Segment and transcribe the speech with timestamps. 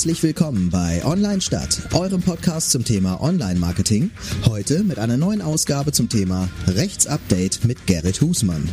[0.00, 4.10] Herzlich willkommen bei Online Stadt, eurem Podcast zum Thema Online-Marketing.
[4.46, 8.66] Heute mit einer neuen Ausgabe zum Thema Rechtsupdate mit Gerrit Husmann.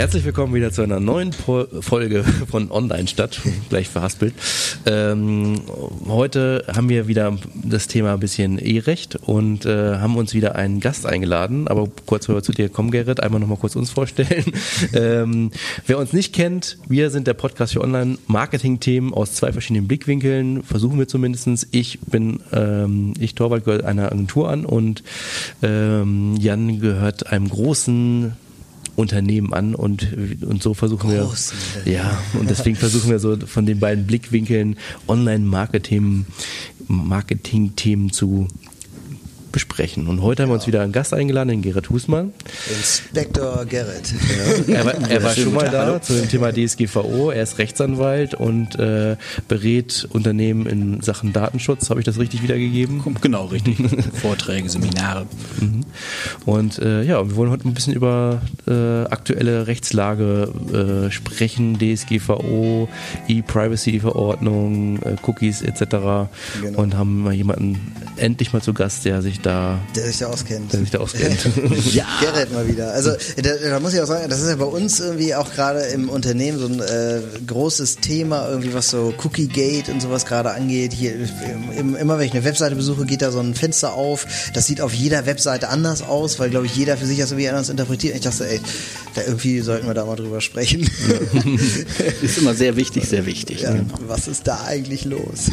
[0.00, 4.32] Herzlich willkommen wieder zu einer neuen po Folge von Online Stadt, gleich verhaspelt.
[4.86, 5.60] Ähm,
[6.08, 10.80] heute haben wir wieder das Thema ein bisschen E-Recht und äh, haben uns wieder einen
[10.80, 11.68] Gast eingeladen.
[11.68, 14.46] Aber kurz bevor wir zu dir kommen, Gerrit, einmal nochmal kurz uns vorstellen.
[14.94, 15.50] ähm,
[15.86, 20.62] wer uns nicht kennt, wir sind der Podcast für Online-Marketing-Themen aus zwei verschiedenen Blickwinkeln.
[20.62, 21.68] Versuchen wir zumindestens.
[21.72, 25.02] Ich bin, ähm, ich Torwald gehört einer Agentur an und
[25.62, 28.32] ähm, Jan gehört einem großen
[28.96, 30.08] Unternehmen an und,
[30.42, 31.30] und so versuchen wir,
[31.84, 34.76] ja, und deswegen versuchen wir so von den beiden Blickwinkeln
[35.08, 36.26] Online-Marketing,
[36.88, 38.48] Marketing-Themen zu
[39.52, 40.06] besprechen.
[40.06, 42.32] Und heute haben wir uns wieder einen Gast eingeladen, den Gerrit Husmann.
[42.68, 44.14] Inspektor Gerrit.
[44.66, 45.98] Ja, er war, er war schon mal da Hallo.
[45.98, 47.30] zu dem Thema DSGVO.
[47.30, 49.16] Er ist Rechtsanwalt und äh,
[49.48, 51.90] berät Unternehmen in Sachen Datenschutz.
[51.90, 53.02] Habe ich das richtig wiedergegeben?
[53.20, 53.78] Genau, richtig.
[54.20, 55.26] Vorträge, Seminare.
[55.60, 55.84] Mhm.
[56.46, 61.78] Und äh, ja, wir wollen heute ein bisschen über äh, aktuelle Rechtslage äh, sprechen.
[61.78, 62.88] DSGVO,
[63.28, 65.80] E-Privacy-Verordnung, äh, Cookies etc.
[65.80, 66.28] Genau.
[66.76, 69.78] Und haben mal jemanden endlich mal zu Gast, der sich da.
[69.94, 70.72] Der sich da auskennt.
[70.72, 71.38] Der sich da auskennt.
[71.92, 72.06] ja.
[72.20, 72.92] Gerrit mal wieder.
[72.92, 75.80] Also da, da, muss ich auch sagen, das ist ja bei uns irgendwie auch gerade
[75.86, 80.52] im Unternehmen so ein äh, großes Thema, irgendwie was so Cookie Gate und sowas gerade
[80.52, 80.92] angeht.
[80.92, 81.14] Hier
[81.76, 84.26] immer wenn ich eine Webseite besuche, geht da so ein Fenster auf.
[84.54, 87.48] Das sieht auf jeder Webseite anders aus, weil glaube ich jeder für sich das irgendwie
[87.48, 88.14] anders interpretiert.
[88.14, 88.60] Ich dachte, ey,
[89.14, 90.80] da irgendwie sollten wir da mal drüber sprechen.
[92.22, 93.62] ist immer sehr wichtig, sehr wichtig.
[93.62, 93.74] Ja,
[94.06, 95.50] was ist da eigentlich los?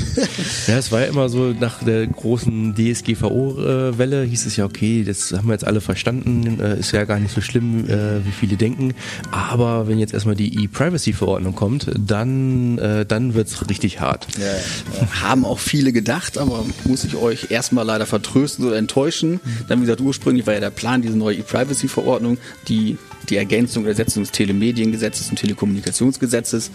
[0.68, 5.04] ja, es war ja immer so nach der großen DSGVO äh, hieß es ja, okay,
[5.04, 8.32] das haben wir jetzt alle verstanden, äh, ist ja gar nicht so schlimm, äh, wie
[8.32, 8.94] viele denken.
[9.32, 14.28] Aber wenn jetzt erstmal die E-Privacy-Verordnung kommt, dann, dann wird es richtig hart.
[14.40, 15.22] Ja, ja.
[15.22, 19.40] Haben auch viele gedacht, aber muss ich euch erstmal leider vertrösten oder enttäuschen.
[19.68, 22.98] Dann, wie gesagt, ursprünglich war ja der Plan, diese neue E-Privacy-Verordnung, die
[23.30, 26.72] die Ergänzung der Ersetzung des Telemediengesetzes und Telekommunikationsgesetzes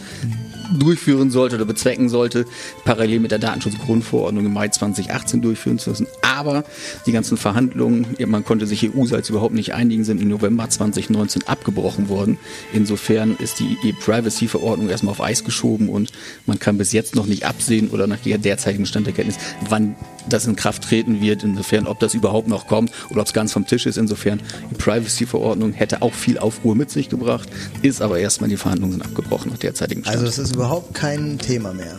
[0.79, 2.47] durchführen sollte oder bezwecken sollte,
[2.85, 6.07] parallel mit der Datenschutzgrundverordnung im Mai 2018 durchführen zu lassen.
[6.23, 6.65] Aber
[7.07, 12.09] die ganzen Verhandlungen, man konnte sich EU-seits überhaupt nicht einigen, sind im November 2019 abgebrochen
[12.09, 12.39] worden.
[12.73, 16.13] Insofern ist die E-Privacy-Verordnung erstmal auf Eis geschoben und
[16.47, 19.97] man kann bis jetzt noch nicht absehen oder nach der derzeitigen Stand der Kenntnis, wann
[20.29, 23.53] das in Kraft treten wird, insofern, ob das überhaupt noch kommt oder ob es ganz
[23.53, 23.99] vom Tisch ist.
[23.99, 24.41] Insofern,
[24.71, 27.49] die Privacy-Verordnung hätte auch viel Aufruhr mit sich gebracht,
[27.83, 30.17] ist aber erstmal die Verhandlungen sind abgebrochen nach derzeitigen Stand.
[30.17, 31.99] Also das ist überhaupt kein Thema mehr.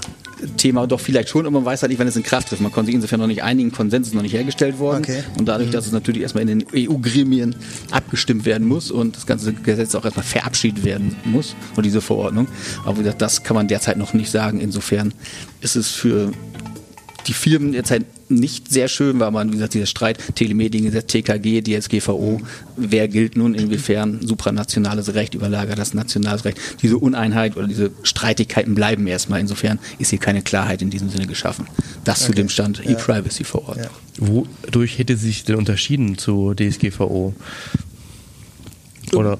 [0.55, 2.61] Thema doch vielleicht schon, aber man weiß halt nicht, wann es in Kraft trifft.
[2.61, 5.03] Man konnte sich insofern noch nicht einigen, Konsens ist noch nicht hergestellt worden.
[5.03, 5.21] Okay.
[5.37, 5.73] Und dadurch, mhm.
[5.73, 7.57] dass es natürlich erstmal in den EU-Gremien
[7.91, 12.47] abgestimmt werden muss und das ganze Gesetz auch erstmal verabschiedet werden muss, und diese Verordnung.
[12.85, 14.61] Aber wie gesagt, das kann man derzeit noch nicht sagen.
[14.61, 15.13] Insofern
[15.59, 16.31] ist es für
[17.27, 22.41] die Firmen derzeit nicht sehr schön, weil man, wie gesagt, dieser Streit Telemediengesetz, TKG, DSGVO,
[22.77, 26.57] wer gilt nun inwiefern supranationales Recht überlagert das nationales Recht.
[26.81, 29.39] Diese Uneinheit oder diese Streitigkeiten bleiben erstmal.
[29.39, 31.67] Insofern ist hier keine Klarheit in diesem Sinne geschaffen.
[32.03, 32.27] Das okay.
[32.27, 32.91] zu dem Stand ja.
[32.91, 33.85] E-Privacy-Verordnung.
[33.85, 34.27] Ja.
[34.27, 37.33] Wodurch hätte sich denn unterschieden zu DSGVO?
[39.13, 39.39] Oder?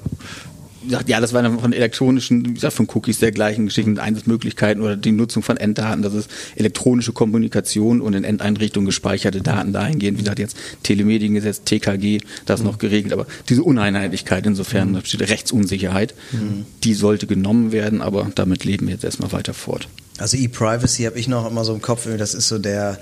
[1.06, 5.12] Ja, das war dann von elektronischen, wie gesagt, von Cookies dergleichen Geschichten, Einsatzmöglichkeiten oder die
[5.12, 10.38] Nutzung von Enddaten, das ist elektronische Kommunikation und in Endeinrichtungen gespeicherte Daten dahingehend, wie gesagt,
[10.38, 12.66] jetzt Telemediengesetz, TKG, das mhm.
[12.66, 14.94] noch geregelt, aber diese Uneinheitlichkeit, insofern, mhm.
[14.94, 16.66] da besteht Rechtsunsicherheit, mhm.
[16.82, 19.88] die sollte genommen werden, aber damit leben wir jetzt erstmal weiter fort.
[20.18, 22.98] Also E-Privacy habe ich noch immer so im Kopf, das ist so der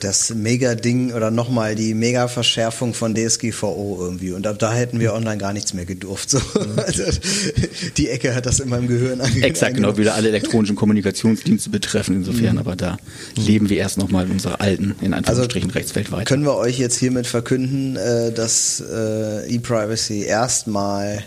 [0.00, 4.32] das Mega-Ding oder nochmal die Mega-Verschärfung von DSGVO irgendwie.
[4.32, 6.30] Und ab da hätten wir online gar nichts mehr gedurft.
[6.30, 6.38] So.
[6.38, 6.72] Mhm.
[6.82, 7.04] Also,
[7.96, 9.44] die Ecke hat das in meinem Gehirn angenommen.
[9.44, 12.16] Exakt, genau, wieder alle elektronischen Kommunikationsdienste betreffen.
[12.16, 12.58] Insofern, mhm.
[12.58, 12.96] aber da
[13.36, 16.24] leben wir erst nochmal in unserer alten, in Anführungsstrichen, also, Rechtswelt weiter.
[16.24, 21.22] Können wir euch jetzt hiermit verkünden, äh, dass äh, E-Privacy erstmal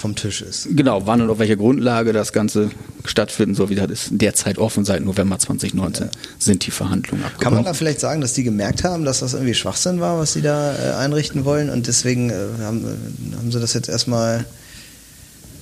[0.00, 0.68] vom Tisch ist.
[0.70, 2.70] Genau, wann und auf welcher Grundlage das Ganze
[3.04, 6.10] stattfinden soll, wie das ist derzeit offen, seit November 2019 ja.
[6.38, 7.44] sind die Verhandlungen abgebrochen.
[7.44, 10.32] Kann man da vielleicht sagen, dass die gemerkt haben, dass das irgendwie Schwachsinn war, was
[10.32, 14.46] sie da äh, einrichten wollen und deswegen äh, haben, äh, haben sie das jetzt erstmal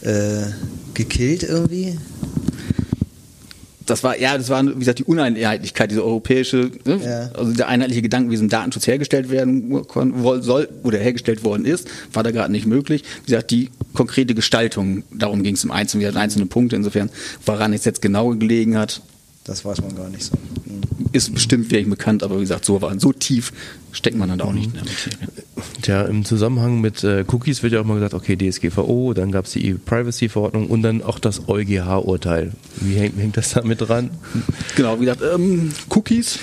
[0.03, 0.43] äh,
[0.95, 1.99] gekillt irgendwie?
[3.91, 7.01] Das war, ja, das war, wie gesagt, die Uneinheitlichkeit, diese europäische, ne?
[7.03, 7.31] ja.
[7.39, 9.83] also der einheitliche Gedanke, wie so ein Datenschutz hergestellt werden
[10.41, 13.05] soll oder hergestellt worden ist, war da gerade nicht möglich.
[13.25, 17.11] Wie gesagt, die konkrete Gestaltung, darum ging es im Einzelnen, wie gesagt, einzelne Punkte, insofern,
[17.47, 19.01] woran es jetzt genau gelegen hat.
[19.45, 20.33] Das weiß man gar nicht so.
[20.33, 20.78] Hm.
[21.13, 23.53] Ist bestimmt vielleicht bekannt, aber wie gesagt, so, so tief
[23.93, 25.29] steckt man dann auch nicht in der Materie.
[25.83, 29.47] Tja, im Zusammenhang mit äh, Cookies wird ja auch mal gesagt, okay, DSGVO, dann gab
[29.47, 32.53] es die E-Privacy-Verordnung und dann auch das EuGH-Urteil.
[32.81, 34.11] Wie hängt, hängt das damit dran?
[34.77, 36.39] Genau, wie gesagt, ähm, Cookies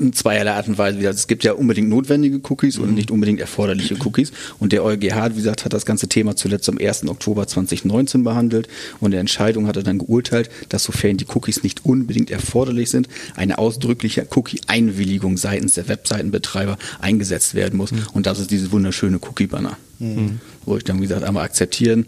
[0.00, 0.98] in zweierlei Art und Weise.
[1.08, 4.32] Es gibt ja unbedingt notwendige Cookies und nicht unbedingt erforderliche Cookies.
[4.58, 7.08] Und der EuGH, wie gesagt, hat das ganze Thema zuletzt am 1.
[7.08, 8.68] Oktober 2019 behandelt
[9.00, 13.08] und der Entscheidung hat er dann geurteilt, dass sofern die Cookies nicht unbedingt erforderlich sind,
[13.34, 17.92] eine ausdrückliche Cookie-Einwilligung seitens der Webseitenbetreiber eingesetzt werden muss.
[18.12, 19.76] Und das ist dieses wunderschöne Cookie-Banner.
[19.98, 20.40] Mhm.
[20.64, 22.06] Wo ich dann, wie gesagt, einmal akzeptieren?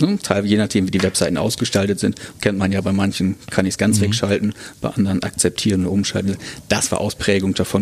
[0.00, 3.78] Je nachdem, wie die Webseiten ausgestaltet sind, kennt man ja bei manchen, kann ich es
[3.78, 4.04] ganz mhm.
[4.04, 6.36] wegschalten, bei anderen akzeptieren und umschalten.
[6.68, 7.80] Das war Ausprägung davon.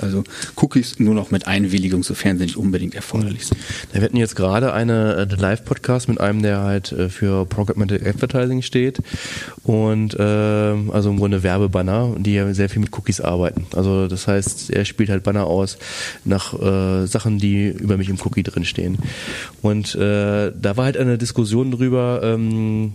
[0.00, 0.24] Also
[0.56, 3.58] Cookies nur noch mit Einwilligung, sofern sie nicht unbedingt erforderlich sind.
[3.92, 8.62] Wir hatten jetzt gerade eine äh, Live-Podcast mit einem, der halt äh, für Programmatic Advertising
[8.62, 8.98] steht
[9.62, 13.66] und äh, also im Grunde Werbebanner, die ja sehr viel mit Cookies arbeiten.
[13.74, 15.78] Also das heißt, er spielt halt Banner aus
[16.24, 18.98] nach äh, Sachen, die über mich im Cookie drin stehen.
[19.62, 22.92] Und äh, da war halt eine Diskussion Diskussion drüber, ähm,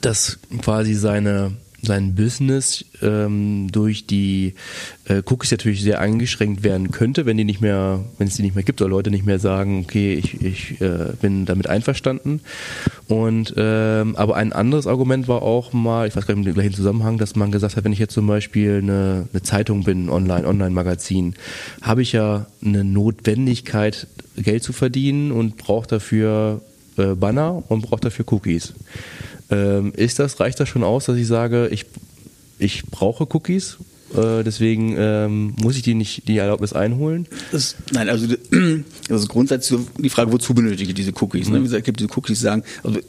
[0.00, 1.52] dass quasi seine
[1.82, 4.54] sein Business ähm, durch die
[5.04, 8.56] äh, Cookies natürlich sehr eingeschränkt werden könnte, wenn die nicht mehr, wenn es die nicht
[8.56, 12.40] mehr gibt oder Leute nicht mehr sagen, okay, ich, ich äh, bin damit einverstanden.
[13.06, 16.74] Und ähm, aber ein anderes Argument war auch mal, ich weiß gar nicht im gleichen
[16.74, 20.46] Zusammenhang, dass man gesagt hat, wenn ich jetzt zum Beispiel eine, eine Zeitung bin, online,
[20.46, 21.34] Online-Magazin,
[21.82, 26.62] habe ich ja eine Notwendigkeit, Geld zu verdienen und brauche dafür
[26.96, 28.74] äh, Banner und brauche dafür Cookies.
[29.50, 31.86] Ähm, ist das, reicht das schon aus, dass ich sage, ich,
[32.58, 33.78] ich brauche Cookies?
[34.14, 37.26] Äh, deswegen ähm, muss ich die nicht die Erlaubnis einholen?
[37.52, 38.26] Das, nein, also
[39.08, 41.48] das ist grundsätzlich die Frage, wozu benötige ich diese Cookies?
[41.48, 41.58] Ne?
[41.58, 43.00] Wie gesagt, es gibt diese Cookies, die sagen, also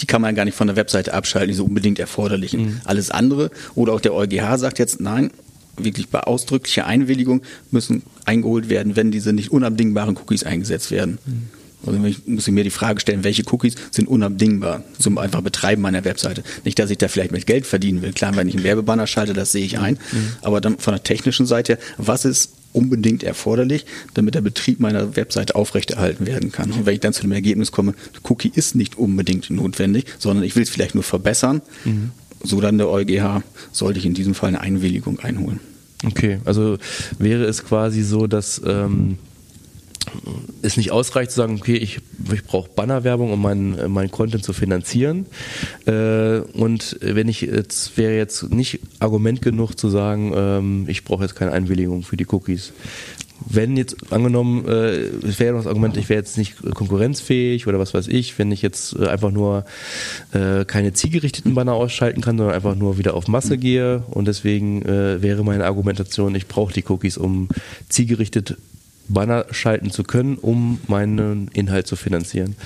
[0.00, 2.62] die kann man gar nicht von der Webseite abschalten, diese unbedingt erforderlichen.
[2.62, 2.80] Mhm.
[2.84, 5.30] Alles andere oder auch der EuGH sagt jetzt, nein,
[5.76, 11.18] wirklich bei ausdrücklicher Einwilligung müssen eingeholt werden, wenn diese nicht unabdingbaren Cookies eingesetzt werden.
[11.24, 11.59] Mhm.
[11.86, 15.82] Also ich muss ich mir die Frage stellen, welche Cookies sind unabdingbar zum einfach Betreiben
[15.82, 16.42] meiner Webseite.
[16.64, 18.12] Nicht, dass ich da vielleicht mit Geld verdienen will.
[18.12, 19.94] Klar, wenn ich einen Werbebanner schalte, das sehe ich ein.
[20.12, 20.32] Mhm.
[20.42, 23.84] Aber dann von der technischen Seite, was ist unbedingt erforderlich,
[24.14, 26.70] damit der Betrieb meiner Webseite aufrechterhalten werden kann.
[26.70, 27.94] Und wenn ich dann zu dem Ergebnis komme,
[28.24, 32.12] Cookie ist nicht unbedingt notwendig, sondern ich will es vielleicht nur verbessern, mhm.
[32.42, 33.42] so dann der EuGH,
[33.72, 35.60] sollte ich in diesem Fall eine Einwilligung einholen.
[36.04, 36.78] Okay, also
[37.18, 39.18] wäre es quasi so, dass ähm,
[40.62, 42.00] es nicht ausreicht zu sagen, okay, ich,
[42.32, 45.26] ich brauche Bannerwerbung, um meinen mein Content zu finanzieren.
[45.86, 51.22] Äh, und wenn ich jetzt wäre jetzt nicht Argument genug zu sagen, ähm, ich brauche
[51.22, 52.72] jetzt keine Einwilligung für die Cookies.
[53.48, 54.96] Wenn jetzt angenommen, äh,
[55.26, 58.52] es wäre noch das Argument, ich wäre jetzt nicht konkurrenzfähig oder was weiß ich, wenn
[58.52, 59.64] ich jetzt äh, einfach nur
[60.32, 64.82] äh, keine zielgerichteten Banner ausschalten kann, sondern einfach nur wieder auf Masse gehe und deswegen
[64.82, 67.48] äh, wäre meine Argumentation, ich brauche die Cookies, um
[67.88, 68.56] zielgerichtet
[69.12, 72.56] Banner schalten zu können, um meinen Inhalt zu finanzieren.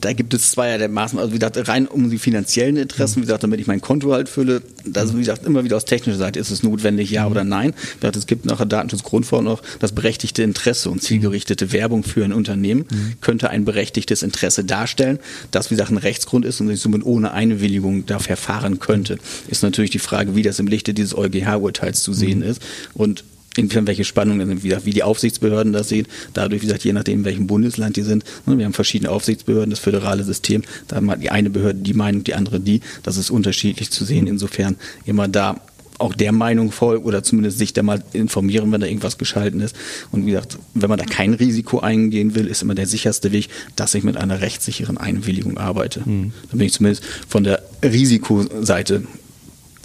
[0.00, 3.22] Da gibt es zwei der Maßnahmen, also wie gesagt, rein um die finanziellen Interessen, wie
[3.22, 4.62] gesagt, damit ich mein Konto halt fülle.
[4.94, 7.74] Also wie gesagt, immer wieder aus technischer Seite ist es notwendig, ja oder nein.
[7.74, 12.24] Wie gesagt, es gibt nach der Datenschutzgrundverordnung noch das berechtigte Interesse und zielgerichtete Werbung für
[12.24, 12.84] ein Unternehmen
[13.20, 15.18] könnte ein berechtigtes Interesse darstellen.
[15.50, 19.18] Das, wie gesagt, ein Rechtsgrund ist und ich somit ohne Einwilligung da verfahren könnte,
[19.48, 22.62] ist natürlich die Frage, wie das im Lichte dieses EuGH-Urteils zu sehen ist.
[22.94, 23.24] Und
[23.58, 26.06] inwiefern welche Spannungen sind, wie, wie die Aufsichtsbehörden das sehen.
[26.32, 28.24] Dadurch, wie gesagt, je nachdem, in welchem Bundesland die sind.
[28.46, 30.62] Ne, wir haben verschiedene Aufsichtsbehörden, das föderale System.
[30.86, 32.80] Da haben die eine Behörde die Meinung, die andere die.
[33.02, 34.26] Das ist unterschiedlich zu sehen.
[34.26, 35.60] Insofern immer da
[35.98, 39.74] auch der Meinung folgt oder zumindest sich da mal informieren, wenn da irgendwas geschalten ist.
[40.12, 43.48] Und wie gesagt, wenn man da kein Risiko eingehen will, ist immer der sicherste Weg,
[43.74, 46.00] dass ich mit einer rechtssicheren Einwilligung arbeite.
[46.00, 46.32] Mhm.
[46.50, 49.02] Dann bin ich zumindest von der Risikoseite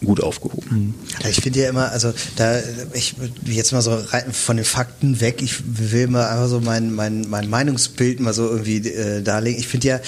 [0.06, 0.96] gut aufgehoben.
[1.30, 2.60] Ich finde ja immer, also da
[2.94, 3.98] ich jetzt mal so
[4.32, 8.50] von den Fakten weg, ich will mal einfach so mein, mein, mein Meinungsbild mal so
[8.50, 9.60] irgendwie äh, darlegen.
[9.60, 10.00] Ich finde ja,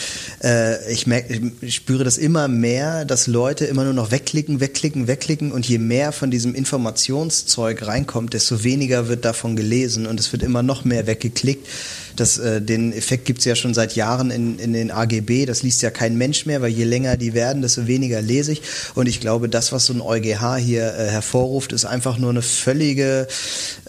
[0.44, 5.08] äh, ich merke, ich spüre das immer mehr, dass Leute immer nur noch wegklicken, wegklicken,
[5.08, 10.32] wegklicken und je mehr von diesem Informationszeug reinkommt, desto weniger wird davon gelesen und es
[10.32, 11.68] wird immer noch mehr weggeklickt.
[12.16, 15.46] Das, äh, den Effekt gibt es ja schon seit Jahren in, in den AGB.
[15.46, 18.62] Das liest ja kein Mensch mehr, weil je länger die werden, desto weniger lese ich.
[18.96, 22.42] Und ich glaube, das, was so ein EuGH hier äh, hervorruft, ist einfach nur eine
[22.42, 23.28] völlige,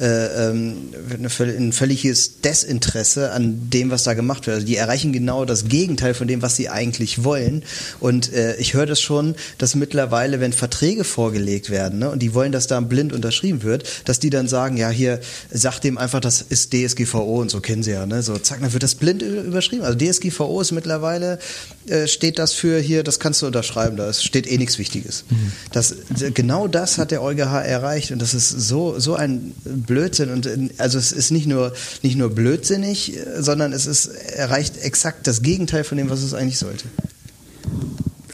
[0.00, 4.56] äh, ähm, eine, ein völliges Desinteresse an dem, was da gemacht wird.
[4.56, 7.62] Also die erreichen genau das Gegenteil von dem, was sie eigentlich wollen.
[8.00, 12.34] Und äh, ich höre das schon, dass mittlerweile, wenn Verträge vorgelegt werden ne, und die
[12.34, 16.20] wollen, dass da blind unterschrieben wird, dass die dann sagen, ja, hier, sag dem einfach,
[16.20, 18.06] das ist DSGVO und so kennen sie ja.
[18.06, 18.22] Ne?
[18.22, 19.84] So, zack, dann wird das blind überschrieben.
[19.84, 21.38] Also DSGVO ist mittlerweile,
[21.88, 25.24] äh, steht das für hier, das kannst du unterschreiben, da steht eh nichts Wichtiges.
[25.28, 25.52] Mhm.
[25.72, 30.30] Das das, genau das hat der EuGH erreicht und das ist so, so ein Blödsinn
[30.30, 35.42] und also es ist nicht nur, nicht nur blödsinnig, sondern es ist, erreicht exakt das
[35.42, 36.84] Gegenteil von dem, was es eigentlich sollte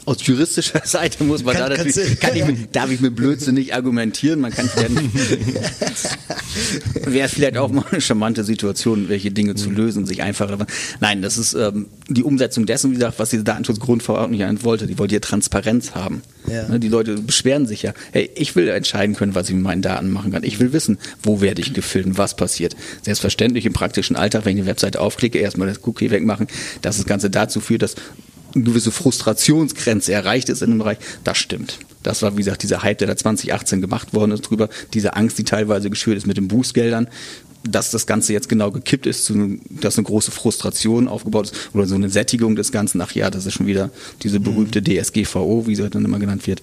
[0.05, 3.73] aus juristischer Seite muss man kann, da natürlich, kann ich, darf ich mit Blödsinn nicht
[3.73, 4.83] argumentieren, man kann ja
[7.05, 10.65] wäre vielleicht auch mal eine charmante Situation, welche Dinge zu lösen, sich einfacher.
[10.99, 14.87] Nein, das ist ähm, die Umsetzung dessen, wie gesagt, was diese Datenschutzgrundverordnung wollte.
[14.87, 16.21] Die wollte ja Transparenz haben.
[16.47, 16.67] Ja.
[16.67, 19.81] Ne, die Leute beschweren sich ja, hey, ich will entscheiden können, was ich mit meinen
[19.81, 20.43] Daten machen kann.
[20.43, 22.75] Ich will wissen, wo werde ich gefilmt, was passiert.
[23.01, 26.47] Selbstverständlich im praktischen Alltag, wenn ich eine Webseite aufklicke, erstmal das Cookie wegmachen,
[26.81, 27.95] dass das Ganze dazu führt, dass
[28.55, 31.79] eine gewisse Frustrationsgrenze erreicht ist in dem Bereich, das stimmt.
[32.03, 35.37] Das war, wie gesagt, dieser Hype, der da 2018 gemacht worden ist drüber, diese Angst,
[35.37, 37.07] die teilweise geschürt ist mit den Bußgeldern,
[37.63, 39.31] dass das Ganze jetzt genau gekippt ist,
[39.69, 42.99] dass eine große Frustration aufgebaut ist oder so eine Sättigung des Ganzen.
[42.99, 43.89] Ach ja, das ist schon wieder
[44.21, 46.61] diese berühmte DSGVO, wie sie dann immer genannt wird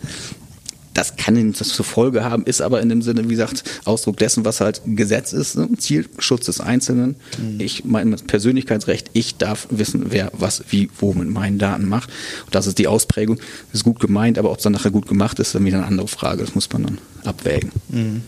[0.94, 4.44] das kann das zur Folge haben, ist aber in dem Sinne, wie gesagt, Ausdruck dessen,
[4.44, 5.68] was halt Gesetz ist, ne?
[5.78, 7.16] Zielschutz des Einzelnen.
[7.38, 7.60] Mhm.
[7.60, 12.10] Ich, mein Persönlichkeitsrecht, ich darf wissen, wer was wie wo mit meinen Daten macht.
[12.46, 13.36] Und das ist die Ausprägung.
[13.36, 15.78] Das ist gut gemeint, aber ob es dann nachher gut gemacht ist, ist dann wieder
[15.78, 16.42] eine andere Frage.
[16.44, 17.70] Das muss man dann abwägen.
[17.88, 18.22] Mhm.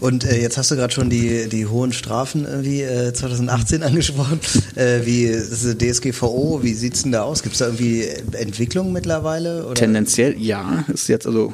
[0.00, 4.40] Und äh, jetzt hast du gerade schon die, die hohen Strafen irgendwie äh, 2018 angesprochen.
[4.74, 7.42] Äh, wie das ist DSGVO, wie sieht es denn da aus?
[7.42, 9.64] Gibt es da irgendwie Entwicklungen mittlerweile?
[9.64, 9.74] Oder?
[9.74, 10.84] Tendenziell ja.
[10.88, 11.52] Ist jetzt also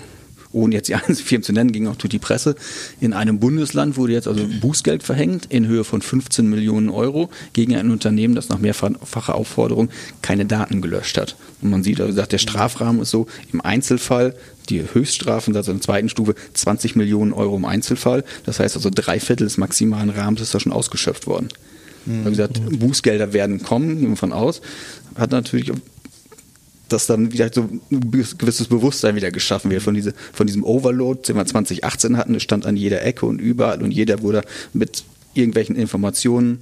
[0.55, 2.55] ohne jetzt die einzelnen Firmen zu nennen, ging auch durch die Presse.
[3.01, 7.75] In einem Bundesland wurde jetzt also Bußgeld verhängt in Höhe von 15 Millionen Euro gegen
[7.75, 9.91] ein Unternehmen, das nach mehrfacher Aufforderung
[10.23, 11.37] keine Daten gelöscht hat.
[11.61, 14.35] Und man sieht, gesagt, der Strafrahmen ist so im Einzelfall
[14.69, 18.25] die Höchststrafen, also in der zweiten Stufe 20 Millionen Euro im Einzelfall.
[18.45, 21.49] Das heißt also drei Viertel des maximalen Rahmens ist da schon ausgeschöpft worden.
[22.07, 22.25] Mhm.
[22.25, 24.61] Wie gesagt, Bußgelder werden kommen, gehen wir von aus.
[25.17, 25.71] Hat natürlich
[26.88, 27.81] dass dann wieder so ein
[28.38, 32.35] gewisses Bewusstsein wieder geschaffen wird von, diese, von diesem Overload, den wir 2018 hatten.
[32.35, 36.61] Es stand an jeder Ecke und überall und jeder wurde mit irgendwelchen Informationen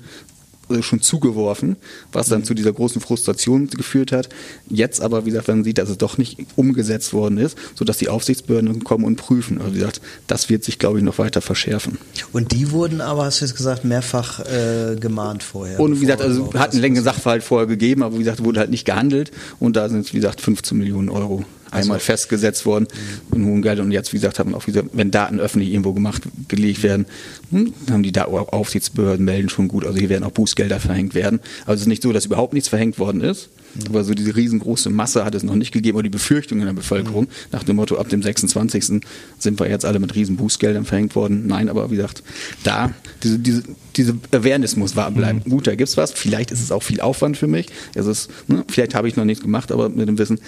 [0.81, 1.77] schon zugeworfen,
[2.13, 2.45] was dann mhm.
[2.45, 4.29] zu dieser großen Frustration geführt hat.
[4.69, 7.99] Jetzt aber, wie gesagt, wenn man sieht, dass es doch nicht umgesetzt worden ist, sodass
[7.99, 9.61] die Aufsichtsbehörden kommen und prüfen.
[9.61, 11.99] Also wie gesagt, das wird sich, glaube ich, noch weiter verschärfen.
[12.33, 15.81] Und die wurden aber, hast du jetzt gesagt, mehrfach äh, gemahnt vorher?
[15.81, 18.71] Und wie gesagt, also hat einen längeren Sachverhalt vorher gegeben, aber wie gesagt, wurde halt
[18.71, 22.05] nicht gehandelt und da sind es, wie gesagt, 15 Millionen Euro einmal also.
[22.05, 22.87] festgesetzt worden
[23.35, 26.23] in hohem Geld und jetzt, wie gesagt, haben auch wieder, wenn Daten öffentlich irgendwo gemacht,
[26.49, 27.07] gelegt werden,
[27.51, 31.41] hm, haben die Aufsichtsbehörden melden schon gut, also hier werden auch Bußgelder verhängt werden.
[31.63, 33.89] Also es ist nicht so, dass überhaupt nichts verhängt worden ist, mhm.
[33.89, 36.73] aber so diese riesengroße Masse hat es noch nicht gegeben, oder die Befürchtung in der
[36.73, 37.29] Bevölkerung, mhm.
[37.51, 39.01] nach dem Motto, ab dem 26.
[39.39, 41.47] sind wir jetzt alle mit riesen Bußgeldern verhängt worden.
[41.47, 42.23] Nein, aber wie gesagt,
[42.65, 43.63] da, diese, diese,
[43.97, 45.43] diese Awareness muss wahr bleiben.
[45.45, 45.51] Mhm.
[45.51, 48.65] Gut, da gibt's was, vielleicht ist es auch viel Aufwand für mich, es ist, ne,
[48.69, 50.39] vielleicht habe ich noch nichts gemacht, aber mit dem Wissen,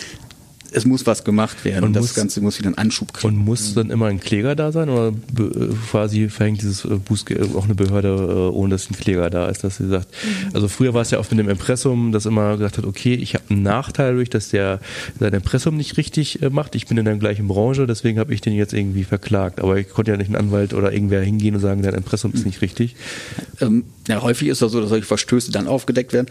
[0.75, 3.35] es muss was gemacht werden und, das Ganze muss wieder einen Anschub kriegen.
[3.35, 5.12] Und muss dann immer ein Kläger da sein oder
[5.90, 9.64] quasi verhängt dieses äh, Bußgeld auch eine Behörde, äh, ohne dass ein Kläger da ist,
[9.64, 10.54] dass sie sagt, mhm.
[10.54, 13.35] also früher war es ja oft mit dem Impressum, dass immer gesagt hat, okay, ich
[13.35, 14.81] habe einen Nachteil dadurch, dass der
[15.19, 18.40] sein Impressum nicht richtig äh, macht, ich bin in der gleichen Branche, deswegen habe ich
[18.40, 21.61] den jetzt irgendwie verklagt, aber ich konnte ja nicht einen Anwalt oder irgendwer hingehen und
[21.61, 22.97] sagen, dein Impressum ist nicht richtig.
[23.61, 26.28] Ähm, ja, häufig ist es so, dass solche Verstöße dann aufgedeckt werden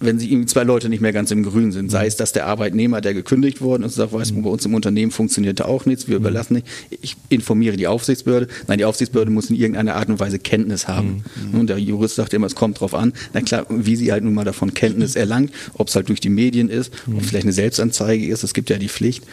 [0.00, 1.90] wenn sie irgendwie zwei Leute nicht mehr ganz im Grün sind.
[1.90, 4.74] Sei es, dass der Arbeitnehmer, der gekündigt worden ist, sagt, weißt du, bei uns im
[4.74, 6.66] Unternehmen funktioniert da auch nichts, wir überlassen nicht.
[7.02, 8.48] Ich informiere die Aufsichtsbehörde.
[8.66, 11.22] Nein, die Aufsichtsbehörde muss in irgendeiner Art und Weise Kenntnis haben.
[11.52, 11.60] Mhm.
[11.60, 13.12] Und der Jurist sagt immer, es kommt drauf an.
[13.34, 16.30] Na klar, wie sie halt nun mal davon Kenntnis erlangt, ob es halt durch die
[16.30, 19.24] Medien ist, ob es vielleicht eine Selbstanzeige ist, es gibt ja die Pflicht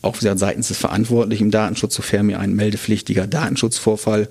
[0.00, 4.28] auch wieder seitens des Verantwortlichen im Datenschutz, sofern mir ein meldepflichtiger Datenschutzvorfall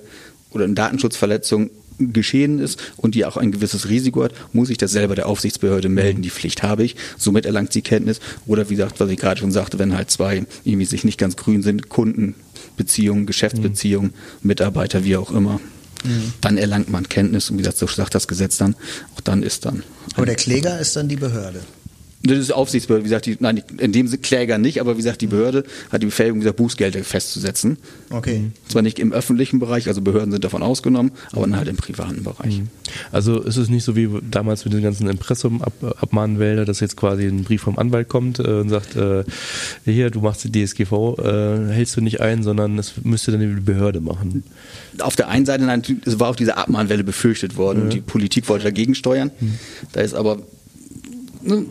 [0.51, 1.69] oder eine Datenschutzverletzung
[2.13, 5.89] geschehen ist und die auch ein gewisses Risiko hat, muss ich das selber der Aufsichtsbehörde
[5.89, 6.21] melden.
[6.21, 6.95] Die Pflicht habe ich.
[7.17, 8.19] Somit erlangt sie Kenntnis.
[8.45, 11.35] Oder wie gesagt, was ich gerade schon sagte, wenn halt zwei irgendwie sich nicht ganz
[11.35, 15.59] grün sind, Kundenbeziehungen, Geschäftsbeziehungen, Mitarbeiter, wie auch immer.
[16.03, 16.33] Mhm.
[16.41, 18.75] Dann erlangt man Kenntnis und wie gesagt, so sagt das Gesetz dann,
[19.15, 19.83] auch dann ist dann.
[20.15, 21.61] Aber der Kläger ist dann die Behörde.
[22.23, 25.27] Das ist Aufsichtsbehörde, wie gesagt, die, nein, in dem Kläger nicht, aber wie gesagt, die
[25.27, 27.77] Behörde hat die Befähigung, dieser Bußgelder festzusetzen.
[28.11, 28.51] Okay.
[28.67, 32.23] Zwar nicht im öffentlichen Bereich, also Behörden sind davon ausgenommen, aber dann halt im privaten
[32.23, 32.59] Bereich.
[32.59, 32.67] Mhm.
[33.11, 37.43] Also ist es nicht so wie damals mit den ganzen Impressum-Abmahnwälder, dass jetzt quasi ein
[37.43, 39.23] Brief vom Anwalt kommt äh, und sagt, äh,
[39.85, 43.61] hier, du machst die DSGV, äh, hältst du nicht ein, sondern das müsste dann die
[43.61, 44.43] Behörde machen.
[44.99, 45.65] Auf der einen Seite,
[46.05, 47.83] es war auch diese Abmahnwelle befürchtet worden ja.
[47.85, 49.31] und die Politik wollte dagegen steuern.
[49.39, 49.57] Mhm.
[49.93, 50.39] Da ist aber
[51.43, 51.65] ne,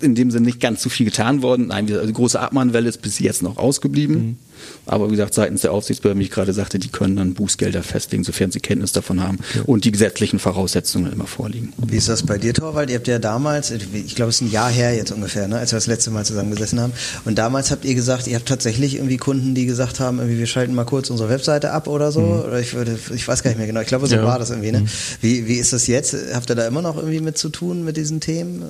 [0.00, 1.68] in dem Sinne nicht ganz so viel getan worden.
[1.68, 4.16] Nein, die große Abmahnwelle ist bis jetzt noch ausgeblieben.
[4.16, 4.36] Mhm.
[4.86, 8.24] Aber wie gesagt, seitens der Aufsichtsbehörde, wie ich gerade sagte, die können dann Bußgelder festlegen,
[8.24, 11.72] sofern sie Kenntnis davon haben und die gesetzlichen Voraussetzungen immer vorliegen.
[11.86, 12.90] Wie ist das bei dir, Torwald?
[12.90, 15.72] Ihr habt ja damals, ich glaube, es ist ein Jahr her jetzt ungefähr, ne, als
[15.72, 16.92] wir das letzte Mal zusammengesessen haben.
[17.24, 20.46] Und damals habt ihr gesagt, ihr habt tatsächlich irgendwie Kunden, die gesagt haben, irgendwie wir
[20.46, 22.20] schalten mal kurz unsere Webseite ab oder so.
[22.20, 22.40] Mhm.
[22.40, 23.80] Oder ich würde, ich weiß gar nicht mehr genau.
[23.80, 24.24] Ich glaube, so ja.
[24.24, 24.72] war das irgendwie.
[24.72, 24.80] Ne?
[24.80, 24.88] Mhm.
[25.20, 26.16] Wie, wie ist das jetzt?
[26.32, 28.64] Habt ihr da immer noch irgendwie mit zu tun mit diesen Themen?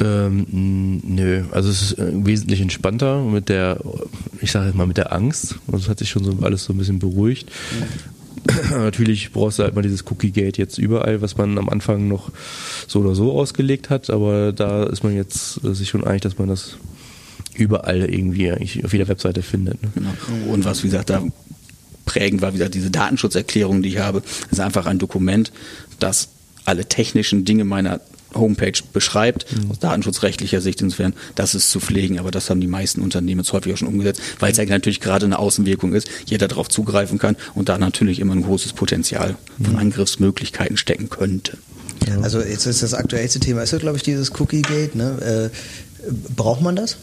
[0.00, 3.78] Ähm, nö, also es ist äh, wesentlich entspannter mit der,
[4.40, 5.56] ich sage jetzt mal mit der Angst.
[5.66, 7.50] Also es hat sich schon so alles so ein bisschen beruhigt.
[7.72, 8.70] Mhm.
[8.70, 12.30] Natürlich brauchst du halt mal dieses Cookie-Gate jetzt überall, was man am Anfang noch
[12.88, 16.38] so oder so ausgelegt hat, aber da ist man jetzt äh, sich schon einig, dass
[16.38, 16.76] man das
[17.54, 19.80] überall irgendwie auf jeder Webseite findet.
[19.82, 19.90] Ne?
[19.94, 20.52] Genau.
[20.52, 21.22] Und was, wie gesagt, da
[22.04, 25.52] prägend war, wie gesagt, diese Datenschutzerklärung, die ich habe, ist einfach ein Dokument,
[25.98, 26.30] das
[26.64, 28.00] alle technischen Dinge meiner
[28.34, 29.70] Homepage beschreibt, mhm.
[29.70, 33.52] aus datenschutzrechtlicher Sicht insofern, das ist zu pflegen, aber das haben die meisten Unternehmen jetzt
[33.52, 37.18] häufig auch schon umgesetzt, weil es ja natürlich gerade eine Außenwirkung ist, jeder darauf zugreifen
[37.18, 39.78] kann und da natürlich immer ein großes Potenzial von mhm.
[39.78, 41.58] Angriffsmöglichkeiten stecken könnte.
[42.22, 45.50] Also jetzt ist das aktuellste Thema, ist ja glaube ich dieses Cookie-Gate, ne?
[45.52, 46.96] Äh, braucht man das?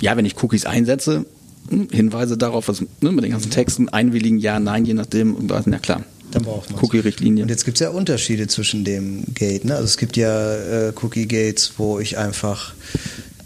[0.00, 1.24] Ja, wenn ich Cookies einsetze,
[1.68, 3.54] hm, Hinweise darauf, was ne, mit den ganzen mhm.
[3.54, 6.04] Texten, einwilligen, ja, nein, je nachdem, na klar.
[6.30, 7.44] Dann braucht man Cookie-Richtlinien.
[7.44, 9.64] Und jetzt gibt es ja Unterschiede zwischen dem Gate.
[9.64, 9.74] Ne?
[9.74, 10.54] Also es gibt ja
[10.88, 12.74] äh, Cookie-Gates, wo ich einfach,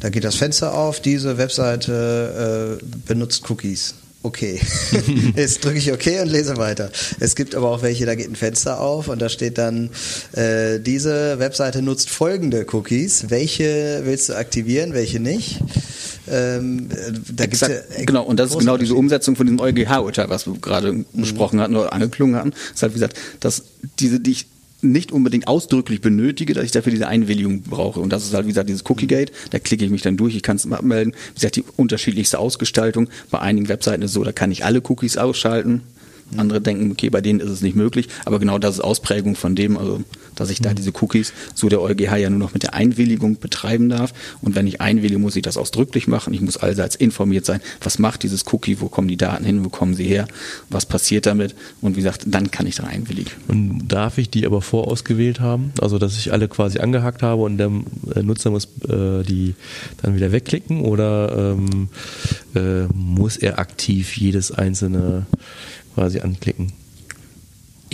[0.00, 3.94] da geht das Fenster auf, diese Webseite äh, benutzt Cookies.
[4.24, 4.58] Okay.
[5.36, 6.90] Jetzt drücke ich OK und lese weiter.
[7.20, 9.90] Es gibt aber auch welche, da geht ein Fenster auf und da steht dann,
[10.32, 13.26] äh, diese Webseite nutzt folgende Cookies.
[13.28, 15.60] Welche willst du aktivieren, welche nicht?
[16.26, 16.88] Ähm,
[17.34, 20.54] da Exakt, ja genau, und das ist genau diese Umsetzung von diesem EuGH-Urteil, was wir
[20.54, 21.04] gerade mhm.
[21.12, 22.50] besprochen hatten oder angeklungen hatten.
[22.50, 23.64] Das ist halt, wie gesagt, dass
[23.98, 24.46] diese, die ich
[24.84, 28.00] nicht unbedingt ausdrücklich benötige, dass ich dafür diese Einwilligung brauche.
[28.00, 29.32] Und das ist halt, wie gesagt, dieses Cookie-Gate.
[29.50, 31.14] Da klicke ich mich dann durch, ich kann es abmelden.
[31.14, 33.08] Wie gesagt, die unterschiedlichste Ausgestaltung.
[33.30, 35.80] Bei einigen Webseiten ist es so, da kann ich alle Cookies ausschalten.
[36.36, 39.54] Andere denken, okay, bei denen ist es nicht möglich, aber genau das ist Ausprägung von
[39.54, 40.02] dem, also
[40.34, 43.88] dass ich da diese Cookies so der EuGH ja nur noch mit der Einwilligung betreiben
[43.88, 44.12] darf.
[44.40, 46.34] Und wenn ich einwillige, muss ich das ausdrücklich machen.
[46.34, 49.68] Ich muss allseits informiert sein, was macht dieses Cookie, wo kommen die Daten hin, wo
[49.68, 50.26] kommen sie her,
[50.70, 51.54] was passiert damit.
[51.80, 53.30] Und wie gesagt, dann kann ich da einwilligen.
[53.48, 55.72] Und darf ich die aber vorausgewählt haben?
[55.80, 57.70] Also dass ich alle quasi angehakt habe und der
[58.14, 59.54] äh, Nutzer muss äh, die
[60.02, 61.88] dann wieder wegklicken oder ähm,
[62.54, 65.26] äh, muss er aktiv jedes einzelne
[65.94, 66.72] quasi anklicken?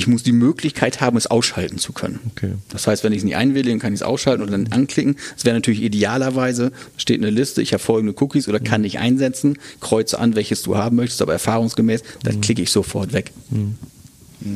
[0.01, 2.21] Ich muss die Möglichkeit haben, es ausschalten zu können.
[2.33, 2.55] Okay.
[2.71, 5.17] Das heißt, wenn ich es nicht einwillige, kann ich es ausschalten und dann anklicken.
[5.37, 9.59] Es wäre natürlich idealerweise, steht eine Liste, ich habe folgende Cookies oder kann ich einsetzen,
[9.81, 12.41] kreuze an, welches du haben möchtest, aber erfahrungsgemäß, dann mhm.
[12.41, 13.33] klicke ich sofort weg.
[13.51, 13.77] Mhm.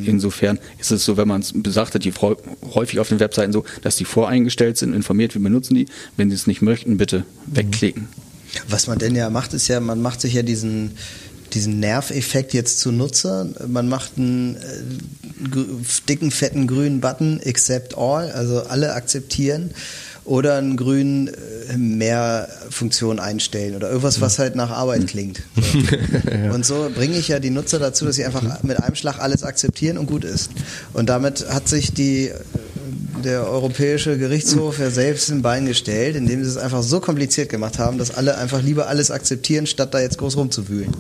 [0.07, 2.13] Insofern ist es so, wenn man es besagt hat, die
[2.75, 5.87] häufig auf den Webseiten so, dass die voreingestellt sind, informiert, wir benutzen die.
[6.17, 8.09] Wenn sie es nicht möchten, bitte wegklicken.
[8.69, 10.93] Was man denn ja macht, ist ja, man macht sich ja diesen
[11.55, 13.55] diesen Nerveffekt jetzt zunutze.
[13.67, 14.61] Man macht einen äh,
[16.09, 19.71] dicken, fetten grünen Button, accept all, also alle akzeptieren.
[20.27, 25.07] Oder einen grünen äh, mehr Funktion einstellen oder irgendwas, was halt nach Arbeit hm.
[25.07, 25.43] klingt.
[25.55, 26.31] So.
[26.31, 26.53] ja.
[26.53, 29.43] Und so bringe ich ja die Nutzer dazu, dass sie einfach mit einem Schlag alles
[29.43, 30.51] akzeptieren und gut ist.
[30.93, 32.31] Und damit hat sich die
[33.25, 37.79] der Europäische Gerichtshof ja selbst ein Bein gestellt, indem sie es einfach so kompliziert gemacht
[37.79, 40.93] haben, dass alle einfach lieber alles akzeptieren, statt da jetzt groß rumzuwühlen.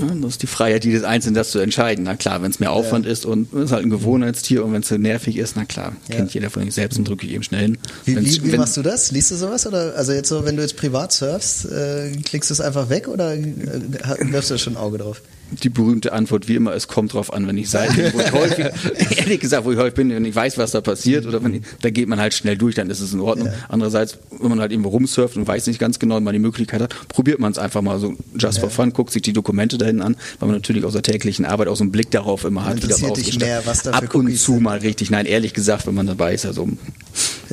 [0.00, 2.04] Das ist die Freiheit jedes Einzelnen, das zu entscheiden.
[2.04, 3.12] Na klar, wenn es mehr Aufwand ja.
[3.12, 5.96] ist und es ist halt ein Gewohnheitstier und wenn es so nervig ist, na klar,
[6.08, 6.16] ja.
[6.16, 7.78] kennt jeder von sich selbst und drücke ich eben schnell hin.
[8.04, 9.10] Wie, wie, wie machst du das?
[9.12, 9.66] Liest du sowas?
[9.66, 13.08] Oder also jetzt so, wenn du jetzt privat surfst, äh, klickst du es einfach weg
[13.08, 13.42] oder äh,
[14.20, 15.22] wirfst du schon ein Auge drauf?
[15.50, 18.66] Die berühmte Antwort wie immer, es kommt drauf an, wenn ich Seiten, wo ich häufig,
[19.18, 21.62] ehrlich gesagt, wo ich häufig bin, wenn ich weiß, was da passiert, oder wenn ich,
[21.82, 23.48] da geht man halt schnell durch, dann ist es in Ordnung.
[23.48, 23.54] Ja.
[23.68, 26.80] Andererseits, wenn man halt irgendwo rumsurft und weiß nicht ganz genau, wenn man die Möglichkeit
[26.80, 28.60] hat, probiert man es einfach mal so just ja.
[28.60, 31.44] for fun, guckt sich die Dokumente da hinten an, weil man natürlich aus der täglichen
[31.44, 33.02] Arbeit auch so einen Blick darauf immer hat, wie das
[33.64, 36.68] was da Ab und zu mal richtig, nein, ehrlich gesagt, wenn man dabei ist, also.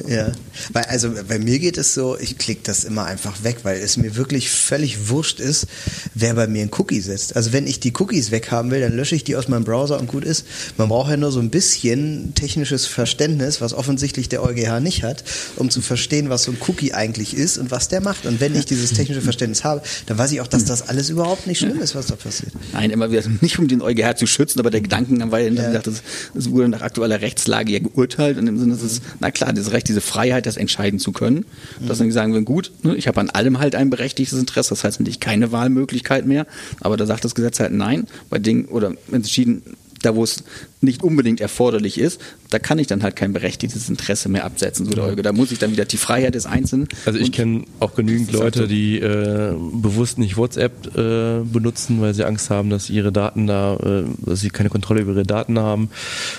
[0.08, 0.32] Ja,
[0.74, 3.98] weil, also bei mir geht es so, ich klicke das immer einfach weg, weil es
[3.98, 5.68] mir wirklich völlig wurscht ist,
[6.14, 7.36] wer bei mir einen Cookie setzt.
[7.36, 10.08] Also wenn ich die Cookies weghaben will, dann lösche ich die aus meinem Browser und
[10.08, 10.46] gut ist.
[10.78, 15.24] Man braucht ja nur so ein bisschen technisches Verständnis, was offensichtlich der EuGH nicht hat,
[15.56, 18.26] um zu verstehen, was so ein Cookie eigentlich ist und was der macht.
[18.26, 21.48] Und wenn ich dieses technische Verständnis habe, dann weiß ich auch, dass das alles überhaupt
[21.48, 22.54] nicht schlimm ist, was da passiert.
[22.74, 25.80] Nein, immer wieder nicht um den EuGH zu schützen, aber der Gedanken war ja, ja.
[25.80, 26.02] Das,
[26.34, 29.72] das wurde nach aktueller Rechtslage ja geurteilt, in dem Sinne, dass es, na klar, das
[29.72, 31.46] Recht, diese Freiheit, das entscheiden zu können,
[31.88, 34.84] dass dann sagen wir, gut, ne, ich habe an allem halt ein berechtigtes Interesse, das
[34.84, 36.46] heißt natürlich keine Wahlmöglichkeit mehr,
[36.82, 39.64] aber da sagt das Gesetz halt, nein, bei Dingen oder entschieden,
[40.02, 40.44] da wo es
[40.82, 44.86] nicht unbedingt erforderlich ist, da kann ich dann halt kein berechtigtes Interesse mehr absetzen.
[44.86, 46.88] So der Da muss ich dann wieder die Freiheit des Einzelnen.
[47.06, 48.68] Also ich kenne auch genügend Leute, so.
[48.68, 53.76] die äh, bewusst nicht WhatsApp äh, benutzen, weil sie Angst haben, dass ihre Daten da,
[53.76, 55.90] äh, dass sie keine Kontrolle über ihre Daten haben.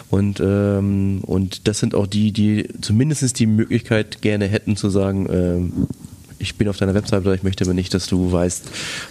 [0.09, 5.27] Und, ähm, und das sind auch die, die zumindest die Möglichkeit gerne hätten zu sagen,
[5.27, 6.08] äh,
[6.39, 8.65] ich bin auf deiner Website, aber ich möchte aber nicht, dass du weißt,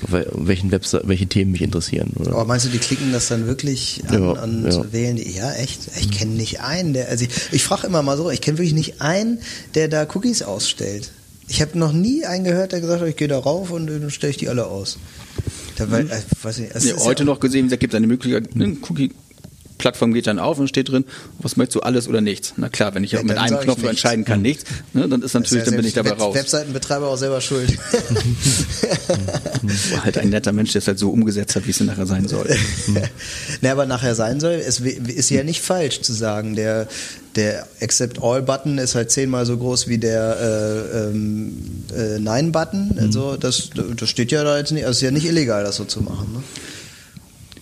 [0.08, 2.12] welchen Website, welche Themen mich interessieren.
[2.16, 2.32] Oder?
[2.32, 4.94] Aber meinst du, die klicken das dann wirklich an ja, und ja.
[4.94, 5.32] wählen die?
[5.32, 5.82] Ja, echt?
[6.00, 8.74] Ich kenne nicht einen, der, also ich, ich frage immer mal so, ich kenne wirklich
[8.74, 9.40] nicht einen,
[9.76, 11.12] der da Cookies ausstellt.
[11.50, 14.10] Ich habe noch nie einen gehört, der gesagt hat, ich gehe da rauf und dann
[14.10, 14.98] stelle ich die alle aus.
[15.78, 18.80] Da, weil, äh, weiß nicht, ja, heute ja noch gesehen, es gibt eine Möglichkeit, einen
[18.90, 19.12] Cookie
[19.78, 21.06] Plattform geht dann auf und steht drin,
[21.40, 22.54] was möchtest du alles oder nichts?
[22.58, 25.66] Na klar, wenn ich ja, mit einem Knopf entscheiden kann, nichts, ne, dann ist natürlich,
[25.66, 26.36] ja dann bin ich dabei Web raus.
[26.36, 27.78] Webseitenbetreiber auch selber schuld.
[29.92, 32.28] War halt ein netter Mensch, der es halt so umgesetzt hat, wie es nachher sein
[32.28, 32.48] soll.
[33.62, 36.88] ne, aber nachher sein soll, es ist ja nicht falsch zu sagen, der
[37.38, 42.52] der Accept All Button ist halt zehnmal so groß wie der äh, ähm, äh, Nein
[42.52, 42.94] Button.
[42.94, 43.00] Mhm.
[43.00, 45.76] Also das, das steht ja da jetzt nicht, also es ist ja nicht illegal, das
[45.76, 46.34] so zu machen.
[46.34, 46.44] Ne?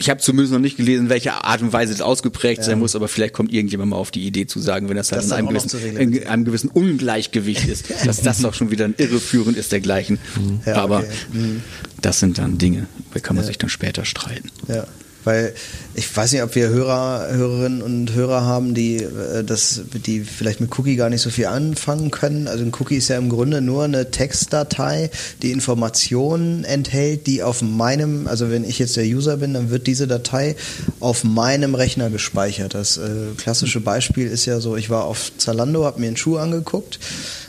[0.06, 2.64] Ich habe zumindest noch nicht gelesen, welche Art und Weise das ausgeprägt ja.
[2.64, 5.24] sein muss, aber vielleicht kommt irgendjemand mal auf die Idee zu sagen, wenn das halt
[5.24, 8.94] das in einem gewissen, in einem gewissen, Ungleichgewicht ist, dass das doch schon wieder ein
[8.98, 10.20] irreführend ist dergleichen.
[10.64, 11.10] Ja, aber okay.
[11.34, 11.64] mhm.
[12.04, 13.48] das sind dann Dinge, da kann man ja.
[13.48, 14.52] sich dann später streiten.
[14.68, 14.86] Ja.
[15.26, 15.54] Weil
[15.94, 20.62] ich weiß nicht, ob wir Hörer, Hörerinnen und Hörer haben, die äh, das, die vielleicht
[20.62, 22.48] mit Cookie gar nicht so viel anfangen können.
[22.48, 25.10] Also ein Cookie ist ja im Grunde nur eine Textdatei,
[25.42, 29.88] die Informationen enthält, die auf meinem, also wenn ich jetzt der User bin, dann wird
[29.88, 30.56] diese Datei
[31.00, 32.74] auf meinem Rechner gespeichert.
[32.74, 36.38] Das äh, klassische Beispiel ist ja so, ich war auf Zalando, habe mir einen Schuh
[36.38, 37.00] angeguckt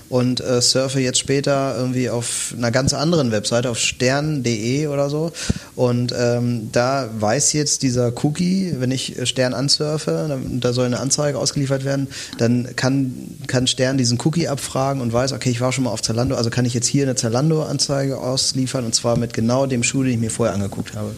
[0.09, 5.33] und äh, surfe jetzt später irgendwie auf einer ganz anderen Webseite, auf stern.de oder so.
[5.75, 11.39] Und ähm, da weiß jetzt dieser Cookie, wenn ich Stern ansurfe, da soll eine Anzeige
[11.39, 13.15] ausgeliefert werden, dann kann,
[13.47, 16.51] kann Stern diesen Cookie abfragen und weiß, okay, ich war schon mal auf Zalando, also
[16.51, 20.19] kann ich jetzt hier eine Zalando-Anzeige ausliefern und zwar mit genau dem Schuh, den ich
[20.19, 21.13] mir vorher angeguckt habe.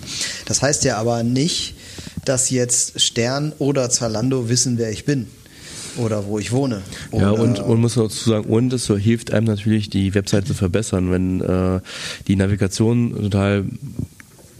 [0.46, 1.74] Das heißt ja aber nicht,
[2.24, 5.28] dass jetzt Stern oder Zalando wissen, wer ich bin
[5.98, 6.82] oder wo ich wohne.
[7.10, 10.54] Oder ja, und, und muss dazu sagen, und es hilft einem natürlich, die Website zu
[10.54, 11.80] verbessern, wenn äh,
[12.26, 13.64] die Navigation total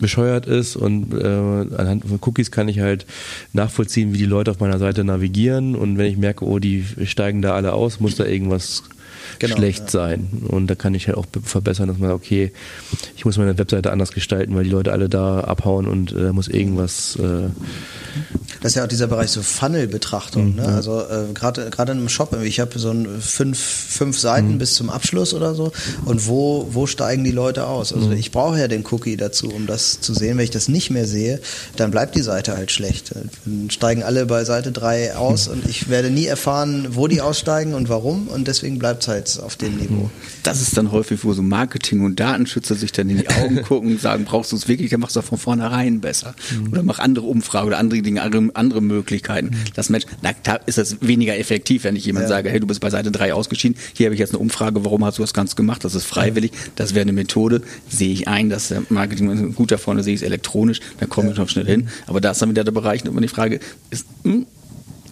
[0.00, 3.06] bescheuert ist und äh, anhand von Cookies kann ich halt
[3.52, 7.42] nachvollziehen, wie die Leute auf meiner Seite navigieren und wenn ich merke, oh, die steigen
[7.42, 8.84] da alle aus, muss da irgendwas
[9.38, 9.90] genau, schlecht ja.
[9.90, 10.28] sein.
[10.48, 12.52] Und da kann ich halt auch verbessern, dass man, okay,
[13.16, 16.32] ich muss meine Webseite anders gestalten, weil die Leute alle da abhauen und da äh,
[16.32, 17.16] muss irgendwas.
[17.16, 17.48] Äh
[18.60, 20.50] das ist ja auch dieser Bereich so Funnel-Betrachtung.
[20.50, 20.68] Mhm, ne?
[20.68, 24.58] Also äh, gerade gerade in einem Shop, ich habe so ein fünf, fünf Seiten mhm.
[24.58, 25.72] bis zum Abschluss oder so.
[26.04, 27.92] Und wo, wo steigen die Leute aus?
[27.92, 28.14] Also mhm.
[28.14, 30.36] ich brauche ja den Cookie dazu, um das zu sehen.
[30.36, 31.40] Wenn ich das nicht mehr sehe,
[31.76, 33.14] dann bleibt die Seite halt schlecht.
[33.14, 35.54] Dann steigen alle bei Seite 3 aus mhm.
[35.54, 38.28] und ich werde nie erfahren, wo die aussteigen und warum.
[38.28, 40.10] Und deswegen bleibt es halt jetzt auf dem Niveau.
[40.42, 43.92] Das ist dann häufig, wo so Marketing- und Datenschützer sich dann in die Augen gucken
[43.92, 46.34] und sagen, brauchst du es wirklich, dann machst du es von vornherein besser.
[46.50, 46.72] Mhm.
[46.72, 49.48] Oder mach andere Umfragen oder andere Dinge, andere, andere Möglichkeiten.
[49.48, 49.56] Mhm.
[49.74, 52.28] Das Mensch, na, da ist das weniger effektiv, wenn ich jemand ja.
[52.28, 55.04] sage, hey, du bist bei Seite 3 ausgeschieden, hier habe ich jetzt eine Umfrage, warum
[55.04, 55.84] hast du das Ganze gemacht?
[55.84, 59.78] Das ist freiwillig, das wäre eine Methode, sehe ich ein, dass der Marketing gut da
[59.78, 61.32] vorne sehe ich es elektronisch, da komme ja.
[61.32, 61.88] ich noch schnell hin.
[62.06, 64.46] Aber da ist dann wieder der Bereich, wo man die Frage ist, hm,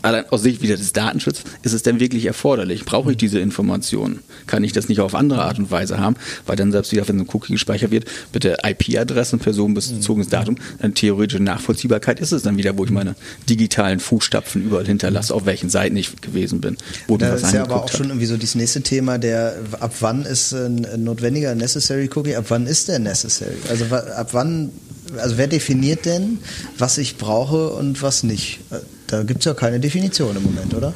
[0.06, 2.84] allein aus Sicht wieder des Datenschutzes, ist es denn wirklich erforderlich?
[2.84, 4.20] Brauche ich diese Informationen?
[4.46, 6.16] Kann ich das nicht auf andere Art und Weise haben?
[6.46, 10.56] Weil dann selbst wieder, wenn ein Cookie gespeichert wird, mit der IP-Adresse und personenbezogenes Datum,
[10.78, 13.16] eine theoretische Nachvollziehbarkeit ist es dann wieder, wo ich meine
[13.48, 16.76] digitalen Fußstapfen überall hinterlasse, auf welchen Seiten ich gewesen bin.
[17.08, 20.24] Wo das ist ja aber auch schon irgendwie so das nächste Thema, der ab wann
[20.24, 23.56] ist ein notwendiger Necessary Cookie, ab wann ist der necessary?
[23.68, 24.70] Also ab wann
[25.18, 26.38] also wer definiert denn,
[26.78, 28.58] was ich brauche und was nicht?
[29.06, 30.94] Da gibt es ja keine Definition im Moment, oder?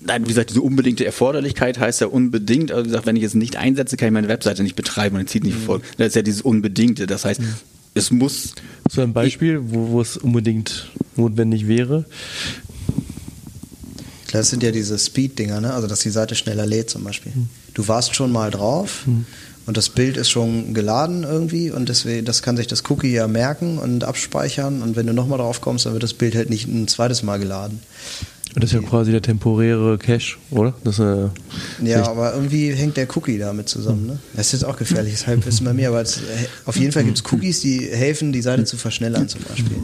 [0.00, 3.34] Nein, wie gesagt, diese unbedingte Erforderlichkeit heißt ja unbedingt, also wie gesagt, wenn ich es
[3.34, 5.64] nicht einsetze, kann ich meine Webseite nicht betreiben und es zieht nicht mhm.
[5.64, 5.80] vor.
[5.98, 7.06] Das ist ja dieses Unbedingte.
[7.06, 7.54] Das heißt, mhm.
[7.94, 8.54] es muss.
[8.90, 12.04] So ein Beispiel, wo, wo es unbedingt notwendig wäre?
[14.32, 15.72] Das sind ja diese Speed-Dinger, ne?
[15.72, 17.32] also dass die Seite schneller lädt zum Beispiel.
[17.34, 17.48] Mhm.
[17.74, 19.26] Du warst schon mal drauf mhm.
[19.66, 23.26] Und das Bild ist schon geladen irgendwie und deswegen, das kann sich das Cookie ja
[23.26, 26.66] merken und abspeichern und wenn du nochmal drauf kommst, dann wird das Bild halt nicht
[26.68, 27.80] ein zweites Mal geladen.
[28.58, 30.72] Das ist ja quasi der temporäre Cache, oder?
[30.82, 31.28] Das, äh,
[31.82, 34.06] ja, aber irgendwie hängt der Cookie damit zusammen.
[34.06, 34.18] Ne?
[34.34, 36.20] Das ist jetzt auch gefährlich, deshalb ist bei mir, aber es,
[36.64, 39.76] auf jeden Fall gibt es Cookies, die helfen, die Seite zu verschnellern zum Beispiel.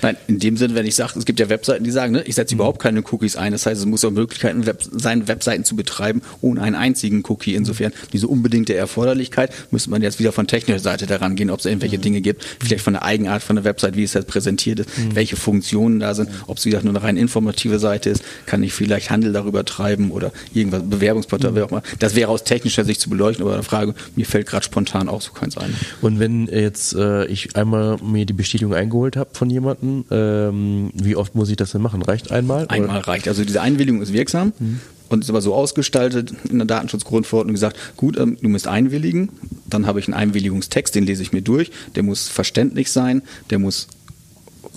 [0.00, 2.34] Nein, in dem Sinne, wenn ich sage, es gibt ja Webseiten, die sagen, ne, ich
[2.34, 3.52] setze überhaupt keine Cookies ein.
[3.52, 7.54] Das heißt, es muss auch Möglichkeiten Web sein, Webseiten zu betreiben, ohne einen einzigen Cookie.
[7.54, 11.66] Insofern diese unbedingte Erforderlichkeit müsste man jetzt wieder von technischer Seite daran gehen, ob es
[11.66, 14.88] irgendwelche Dinge gibt, vielleicht von der Eigenart von der Website, wie es jetzt präsentiert ist,
[15.14, 18.13] welche Funktionen da sind, ob es wieder nur eine rein informative Seite ist,
[18.46, 21.82] kann ich vielleicht Handel darüber treiben oder irgendwas, Bewerbungsportal, wer auch immer.
[21.98, 25.22] Das wäre aus technischer Sicht zu beleuchten, aber eine Frage, mir fällt gerade spontan auch
[25.22, 25.74] so keins ein.
[26.00, 31.16] Und wenn jetzt äh, ich einmal mir die Bestätigung eingeholt habe von jemandem, ähm, wie
[31.16, 32.02] oft muss ich das denn machen?
[32.02, 32.66] Reicht einmal?
[32.68, 33.08] Einmal oder?
[33.08, 33.28] reicht.
[33.28, 34.52] Also diese Einwilligung ist wirksam.
[34.58, 34.80] Mhm.
[35.10, 39.28] Und ist aber so ausgestaltet in der Datenschutzgrundverordnung gesagt, gut, ähm, du musst einwilligen,
[39.66, 43.58] dann habe ich einen Einwilligungstext, den lese ich mir durch, der muss verständlich sein, der
[43.58, 43.86] muss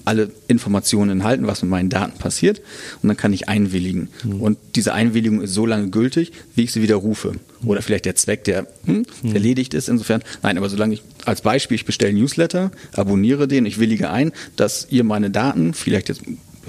[0.07, 2.61] alle Informationen enthalten, was mit meinen Daten passiert
[3.01, 4.09] und dann kann ich einwilligen.
[4.23, 4.41] Mhm.
[4.41, 7.33] Und diese Einwilligung ist so lange gültig, wie ich sie widerrufe.
[7.65, 9.33] Oder vielleicht der Zweck, der hm, mhm.
[9.33, 9.89] erledigt ist.
[9.89, 14.31] Insofern, nein, aber solange ich als Beispiel, ich bestelle Newsletter, abonniere den, ich willige ein,
[14.55, 16.21] dass ihr meine Daten, vielleicht jetzt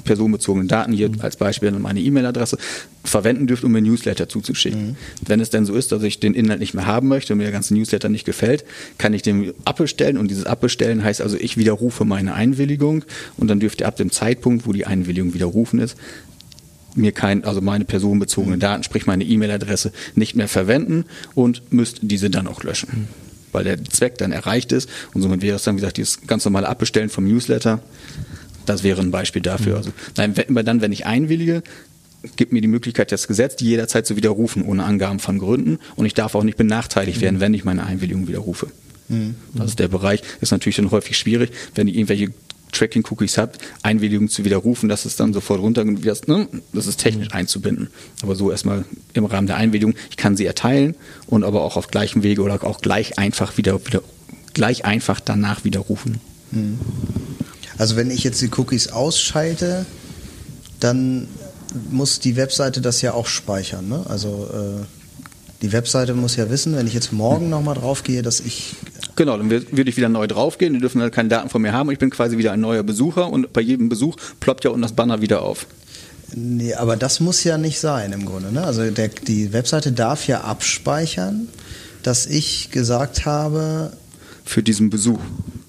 [0.04, 1.20] personenbezogene Daten, hier mhm.
[1.20, 2.58] als Beispiel meine E-Mail-Adresse,
[3.04, 4.88] verwenden dürft, um mir Newsletter zuzuschicken.
[4.88, 4.96] Mhm.
[5.26, 7.44] Wenn es denn so ist, dass ich den Inhalt nicht mehr haben möchte und mir
[7.44, 8.64] der ganze Newsletter nicht gefällt,
[8.98, 13.04] kann ich den abbestellen und dieses Abbestellen heißt also, ich widerrufe meine Einwilligung
[13.37, 15.96] und dann dürft ihr ab dem Zeitpunkt, wo die Einwilligung widerrufen ist,
[16.94, 18.61] mir kein, also meine personenbezogenen mhm.
[18.61, 22.88] Daten, sprich meine E-Mail-Adresse, nicht mehr verwenden und müsst diese dann auch löschen.
[22.92, 23.08] Mhm.
[23.52, 26.44] Weil der Zweck dann erreicht ist und somit wäre es dann, wie gesagt, dieses ganz
[26.44, 27.80] normale Abbestellen vom Newsletter
[28.68, 29.72] das wäre ein Beispiel dafür.
[29.72, 29.78] Mhm.
[29.78, 31.62] Also nein, wenn, dann, wenn ich einwillige,
[32.37, 35.78] gibt mir die Möglichkeit, das Gesetz jederzeit zu widerrufen, ohne Angaben von Gründen.
[35.96, 38.68] Und ich darf auch nicht benachteiligt werden, wenn ich meine Einwilligung widerrufe.
[39.09, 39.37] Mhm.
[39.54, 42.33] Das ist der Bereich, ist natürlich dann häufig schwierig, wenn ich irgendwelche
[42.72, 47.33] Tracking-Cookies habt, Einwilligung zu widerrufen, dass es dann sofort runter, das, ne, das ist technisch
[47.33, 47.88] einzubinden.
[48.22, 50.94] Aber so erstmal im Rahmen der Einwilligung, ich kann sie erteilen
[51.26, 54.02] und aber auch auf gleichem Wege oder auch gleich einfach wieder, wieder
[54.52, 56.20] gleich einfach danach widerrufen.
[56.50, 56.78] Mhm.
[57.78, 59.86] Also wenn ich jetzt die Cookies ausschalte,
[60.80, 61.28] dann
[61.90, 63.88] muss die Webseite das ja auch speichern.
[63.88, 64.04] Ne?
[64.08, 64.84] Also äh,
[65.62, 68.74] die Webseite muss ja wissen, wenn ich jetzt morgen nochmal drauf gehe, dass ich.
[69.16, 71.88] Genau, dann würde ich wieder neu draufgehen, die dürfen halt keine Daten von mir haben
[71.88, 74.82] und ich bin quasi wieder ein neuer Besucher und bei jedem Besuch ploppt ja unten
[74.82, 75.66] das Banner wieder auf.
[76.34, 78.52] Nee, aber das muss ja nicht sein im Grunde.
[78.52, 78.62] Ne?
[78.62, 81.48] Also der, die Webseite darf ja abspeichern,
[82.02, 83.92] dass ich gesagt habe.
[84.44, 85.20] Für diesen Besuch.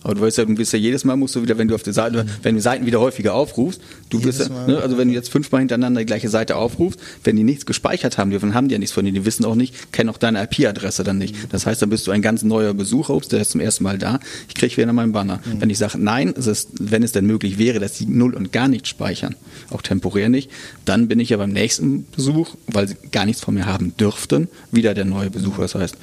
[0.03, 1.83] Aber du weißt ja, du bist ja jedes Mal musst du wieder, wenn du auf
[1.83, 5.13] der Seite, wenn du Seiten wieder häufiger aufrufst, du bist ja, ne, also wenn du
[5.13, 8.73] jetzt fünfmal hintereinander die gleiche Seite aufrufst, wenn die nichts gespeichert haben dürfen, haben die
[8.73, 11.35] ja nichts von dir, die wissen auch nicht, kennen auch deine IP-Adresse dann nicht.
[11.51, 13.97] Das heißt, dann bist du ein ganz neuer Besucher, ups, der ist zum ersten Mal
[13.97, 15.41] da, ich kriege wieder meinen Banner.
[15.45, 15.61] Mhm.
[15.61, 18.53] Wenn ich sage, nein, es ist, wenn es denn möglich wäre, dass die null und
[18.53, 19.35] gar nichts speichern,
[19.69, 20.49] auch temporär nicht,
[20.85, 24.47] dann bin ich ja beim nächsten Besuch, weil sie gar nichts von mir haben dürften,
[24.71, 25.63] wieder der neue Besucher.
[25.63, 25.97] Das heißt,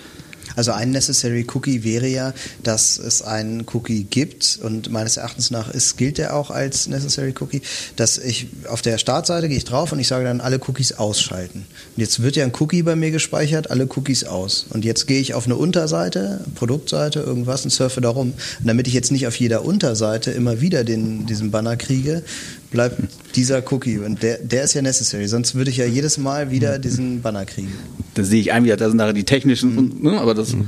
[0.55, 2.33] also ein Necessary Cookie wäre ja,
[2.63, 7.35] dass es einen Cookie gibt und meines Erachtens nach ist, gilt der auch als Necessary
[7.41, 7.63] Cookie,
[7.97, 11.67] dass ich auf der Startseite gehe ich drauf und ich sage dann alle Cookies ausschalten.
[11.97, 14.67] Und jetzt wird ja ein Cookie bei mir gespeichert, alle Cookies aus.
[14.71, 18.33] Und jetzt gehe ich auf eine Unterseite, Produktseite, irgendwas und surfe darum.
[18.61, 22.23] Und damit ich jetzt nicht auf jeder Unterseite immer wieder den, diesen Banner kriege,
[22.71, 23.01] bleibt
[23.35, 23.99] dieser Cookie.
[23.99, 27.45] Und der, der ist ja necessary, sonst würde ich ja jedes Mal wieder diesen Banner
[27.45, 27.73] kriegen.
[28.15, 30.03] Das sehe ich ein, wieder, das sind nachher die technischen, mhm.
[30.03, 30.53] ne, aber das.
[30.53, 30.67] Mhm.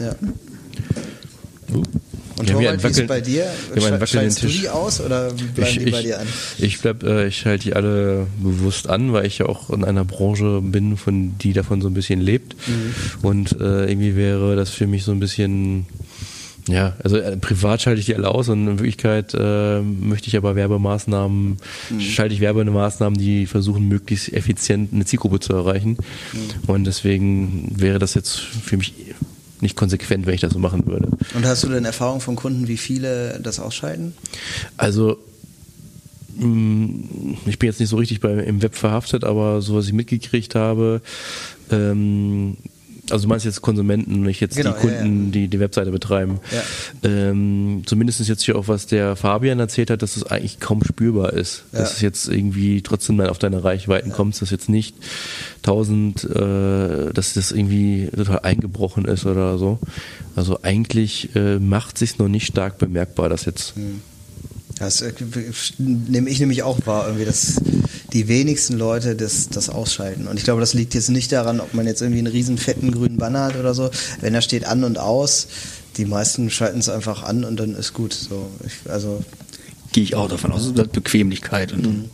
[0.00, 0.14] Ja.
[2.42, 3.46] Und ja, Torwald, wie ist bei dir?
[3.76, 6.26] Ja, Schaltest du die aus oder bleiben ich, die bei dir an?
[6.58, 10.04] Ich, bleib, äh, ich halte die alle bewusst an, weil ich ja auch in einer
[10.04, 12.56] Branche bin, von die davon so ein bisschen lebt.
[12.66, 12.94] Mhm.
[13.22, 15.86] Und äh, irgendwie wäre das für mich so ein bisschen
[16.68, 20.36] ja, also äh, privat schalte ich die alle aus und in Wirklichkeit äh, möchte ich
[20.36, 21.56] aber Werbemaßnahmen,
[21.90, 22.00] mhm.
[22.00, 25.96] schalte ich Werbemaßnahmen, die versuchen, möglichst effizient eine Zielgruppe zu erreichen.
[26.32, 26.68] Mhm.
[26.68, 28.94] Und deswegen wäre das jetzt für mich
[29.60, 31.08] nicht konsequent, wenn ich das so machen würde.
[31.34, 34.14] Und hast du denn Erfahrung von Kunden, wie viele das ausschalten?
[34.76, 35.18] Also
[36.36, 39.92] mm, ich bin jetzt nicht so richtig bei, im Web verhaftet, aber so was ich
[39.92, 41.00] mitgekriegt habe,
[41.70, 42.56] ähm,
[43.12, 45.30] also du meinst jetzt Konsumenten, nicht jetzt genau, die Kunden, ja, ja.
[45.32, 46.40] die die Webseite betreiben.
[46.50, 47.08] Ja.
[47.08, 51.32] Ähm, zumindest jetzt hier auch, was der Fabian erzählt hat, dass es eigentlich kaum spürbar
[51.32, 51.64] ist.
[51.72, 54.96] Dass es jetzt irgendwie trotzdem auf deine Reichweiten kommt, dass jetzt nicht
[55.62, 59.78] tausend, äh, dass das irgendwie total eingebrochen ist oder so.
[60.34, 64.00] Also eigentlich äh, macht sich noch nicht stark bemerkbar, dass jetzt hm.
[64.82, 65.12] Das äh,
[65.78, 67.60] nehme ich nämlich auch wahr, irgendwie, dass
[68.12, 70.26] die wenigsten Leute das, das ausschalten.
[70.26, 72.90] Und ich glaube, das liegt jetzt nicht daran, ob man jetzt irgendwie einen riesen fetten
[72.90, 73.90] grünen Banner hat oder so.
[74.20, 75.46] Wenn da steht an und aus,
[75.96, 78.12] die meisten schalten es einfach an und dann ist gut.
[78.12, 79.24] So, ich, also
[79.92, 80.72] gehe ich auch davon aus.
[80.74, 81.72] Das ist Bequemlichkeit.
[81.72, 82.04] Und mhm.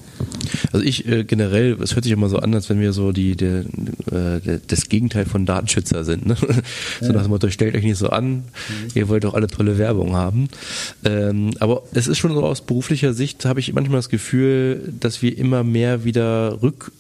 [0.73, 3.37] Also ich äh, generell, es hört sich immer so an, als wenn wir so die,
[3.37, 6.27] die äh, das Gegenteil von Datenschützer sind.
[6.27, 6.37] Ne?
[7.01, 8.43] so nach dem Motto, stellt euch nicht so an, mhm.
[8.95, 10.49] ihr wollt doch alle tolle Werbung haben.
[11.05, 15.23] Ähm, aber es ist schon so aus beruflicher Sicht, habe ich manchmal das Gefühl, dass
[15.23, 16.93] wir immer mehr wieder rück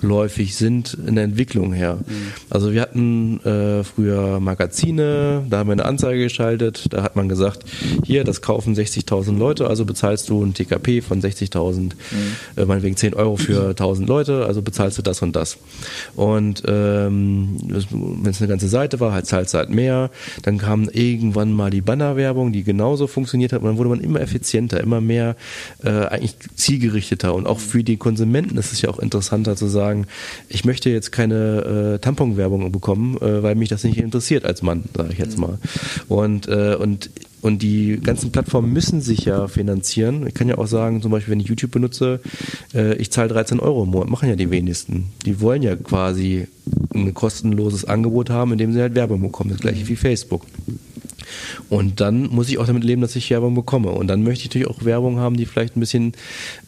[0.00, 1.96] rückläufig sind in der Entwicklung her.
[1.96, 2.32] Mhm.
[2.48, 7.28] Also wir hatten äh, früher Magazine, da haben wir eine Anzeige geschaltet, da hat man
[7.28, 7.64] gesagt,
[8.04, 11.92] hier, das kaufen 60.000 Leute, also bezahlst du ein TKP von 60.000, mhm.
[12.56, 15.58] äh, meinetwegen 10 Euro für 1.000 Leute, also bezahlst du das und das.
[16.16, 20.10] Und ähm, wenn es eine ganze Seite war, halt zahlst du halt mehr.
[20.42, 24.20] Dann kam irgendwann mal die Bannerwerbung, die genauso funktioniert hat und dann wurde man immer
[24.20, 25.36] effizienter, immer mehr
[25.84, 29.89] äh, eigentlich zielgerichteter und auch für die Konsumenten ist es ja auch interessanter zu sagen,
[29.90, 30.06] sagen,
[30.48, 34.84] ich möchte jetzt keine äh, Tamponwerbung bekommen, äh, weil mich das nicht interessiert als Mann,
[34.96, 35.58] sage ich jetzt mal.
[36.08, 37.10] Und, äh, und
[37.42, 40.26] und die ganzen Plattformen müssen sich ja finanzieren.
[40.26, 42.20] Ich kann ja auch sagen, zum Beispiel, wenn ich YouTube benutze,
[42.74, 45.06] äh, ich zahle 13 Euro im Monat, machen ja die wenigsten.
[45.24, 46.48] Die wollen ja quasi
[46.94, 49.48] ein kostenloses Angebot haben, in dem sie halt Werbung bekommen.
[49.48, 50.42] Das gleiche wie Facebook.
[51.68, 53.90] Und dann muss ich auch damit leben, dass ich Werbung bekomme.
[53.90, 56.12] Und dann möchte ich natürlich auch Werbung haben, die vielleicht ein bisschen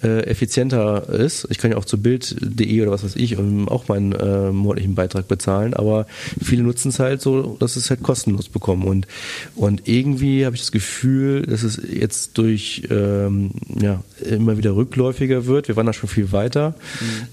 [0.03, 1.47] äh, effizienter ist.
[1.51, 5.29] Ich kann ja auch zu Bild.de oder was weiß ich auch meinen äh, monatlichen Beitrag
[5.29, 6.07] bezahlen, aber
[6.43, 8.85] viele nutzen es halt so, dass es halt kostenlos bekommen.
[8.85, 9.07] Und,
[9.57, 15.47] und irgendwie habe ich das Gefühl, dass es jetzt durch ähm, ja, immer wieder rückläufiger
[15.47, 15.69] wird.
[15.69, 16.75] Wir waren da schon viel weiter,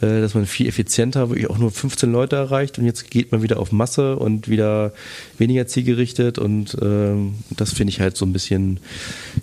[0.01, 0.07] mhm.
[0.07, 3.41] äh, dass man viel effizienter wirklich auch nur 15 Leute erreicht und jetzt geht man
[3.41, 4.93] wieder auf Masse und wieder
[5.37, 6.77] weniger zielgerichtet und
[7.09, 8.79] ähm, das finde ich halt so ein bisschen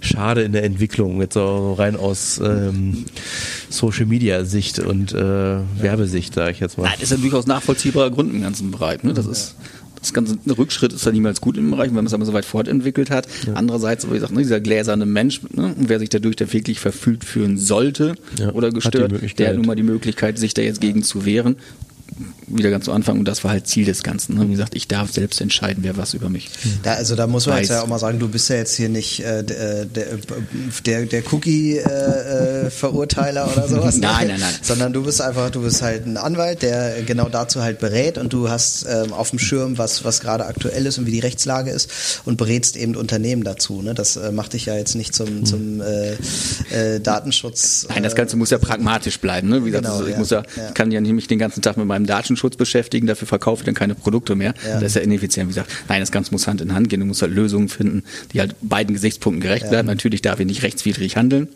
[0.00, 3.04] schade in der Entwicklung, jetzt so rein aus ähm,
[3.70, 6.84] Social Media Sicht und äh, Werbesicht, sage ich jetzt mal.
[6.84, 9.02] Nein, das ist ja durchaus nachvollziehbarer Grund im ganzen Bereich.
[9.02, 9.14] Ne?
[9.14, 9.56] Das ist
[10.00, 12.32] das ganze ein Rückschritt ist ja niemals gut im Bereich, wenn man es aber so
[12.32, 13.26] weit fortentwickelt hat.
[13.46, 13.54] Ja.
[13.54, 17.58] Andererseits, wie gesagt, ne, dieser gläserne Mensch, ne, wer sich dadurch da wirklich verfügt fühlen
[17.58, 21.02] sollte ja, oder gestört, hat der hat nun mal die Möglichkeit, sich da jetzt gegen
[21.02, 21.56] zu wehren
[22.48, 24.36] wieder ganz zu Anfang und das war halt Ziel des Ganzen.
[24.36, 24.46] Ne?
[24.46, 26.50] Wie gesagt, ich darf selbst entscheiden, wer was über mich.
[26.82, 27.62] Da, also da muss man weiß.
[27.62, 30.04] jetzt ja auch mal sagen, du bist ja jetzt hier nicht äh, der, der,
[31.06, 33.96] der Cookie-Verurteiler äh, oder sowas.
[33.96, 34.54] nein, nein, nein.
[34.62, 38.32] Sondern du bist einfach, du bist halt ein Anwalt, der genau dazu halt berät und
[38.32, 41.72] du hast ähm, auf dem Schirm, was, was gerade aktuell ist und wie die Rechtslage
[41.72, 43.82] ist und berätst eben Unternehmen dazu.
[43.82, 43.94] Ne?
[43.94, 45.46] Das äh, macht dich ja jetzt nicht zum, mhm.
[45.46, 46.12] zum äh,
[46.70, 47.88] äh, Datenschutz.
[47.88, 49.48] Nein, das Ganze muss ja pragmatisch bleiben.
[49.48, 49.64] Ne?
[49.64, 50.70] Wie gesagt, genau, also ich ja, muss ja, ja.
[50.70, 53.66] kann ja nicht mich den ganzen Tag mit meinem Datenschutz Datenschutz beschäftigen, dafür verkaufe ich
[53.66, 54.54] dann keine Produkte mehr.
[54.66, 54.74] Ja.
[54.74, 55.48] Das ist ja ineffizient.
[55.48, 57.00] Wie gesagt, nein, das Ganze muss Hand in Hand gehen.
[57.00, 59.70] Du musst halt Lösungen finden, die halt beiden Gesichtspunkten gerecht ja.
[59.72, 59.86] werden.
[59.86, 61.48] Natürlich darf ich nicht rechtswidrig handeln.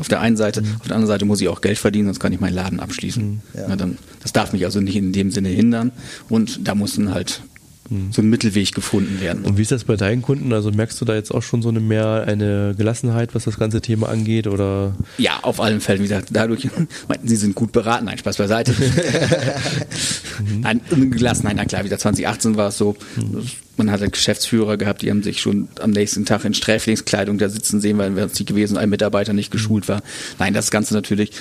[0.00, 0.76] Auf der einen Seite, mhm.
[0.80, 3.24] auf der anderen Seite muss ich auch Geld verdienen, sonst kann ich meinen Laden abschließen.
[3.24, 3.40] Mhm.
[3.54, 3.66] Ja.
[3.68, 5.92] Na, dann, das darf mich also nicht in dem Sinne hindern.
[6.28, 7.42] Und da müssen halt
[7.88, 8.12] Mhm.
[8.12, 9.44] so ein Mittelweg gefunden werden.
[9.44, 10.52] Und wie ist das bei deinen Kunden?
[10.52, 13.80] Also merkst du da jetzt auch schon so eine mehr eine Gelassenheit, was das ganze
[13.80, 14.46] Thema angeht?
[14.46, 14.94] Oder?
[15.18, 16.00] Ja, auf allen Fällen.
[16.00, 16.68] Wie gesagt, dadurch
[17.08, 18.06] meinten sie sind gut beraten.
[18.06, 18.72] Nein, Spaß beiseite.
[18.72, 20.60] mhm.
[20.60, 22.96] Nein, Gelassenheit, na klar, wieder 2018 war es so.
[23.16, 23.42] Mhm.
[23.76, 27.80] Man hatte Geschäftsführer gehabt, die haben sich schon am nächsten Tag in Sträflingskleidung da sitzen
[27.80, 30.02] sehen, weil es nicht gewesen, ein Mitarbeiter nicht geschult war.
[30.38, 31.32] Nein, das Ganze natürlich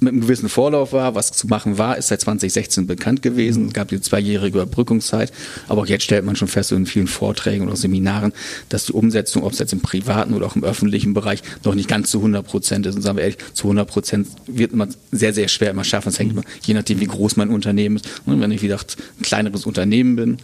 [0.00, 1.14] mit einem gewissen Vorlauf war.
[1.14, 3.68] Was zu machen war, ist seit 2016 bekannt gewesen.
[3.68, 5.32] Es gab die zweijährige Überbrückungszeit.
[5.68, 8.32] Aber auch jetzt stellt man schon fest, in vielen Vorträgen oder Seminaren,
[8.68, 11.88] dass die Umsetzung, ob es jetzt im privaten oder auch im öffentlichen Bereich, noch nicht
[11.88, 12.96] ganz zu 100 Prozent ist.
[12.96, 16.08] Und sagen wir ehrlich, zu 100 Prozent wird man sehr, sehr schwer immer schaffen.
[16.08, 18.08] Es hängt immer, je nachdem, wie groß mein Unternehmen ist.
[18.26, 20.38] Und wenn ich, wie gesagt, ein kleineres Unternehmen bin,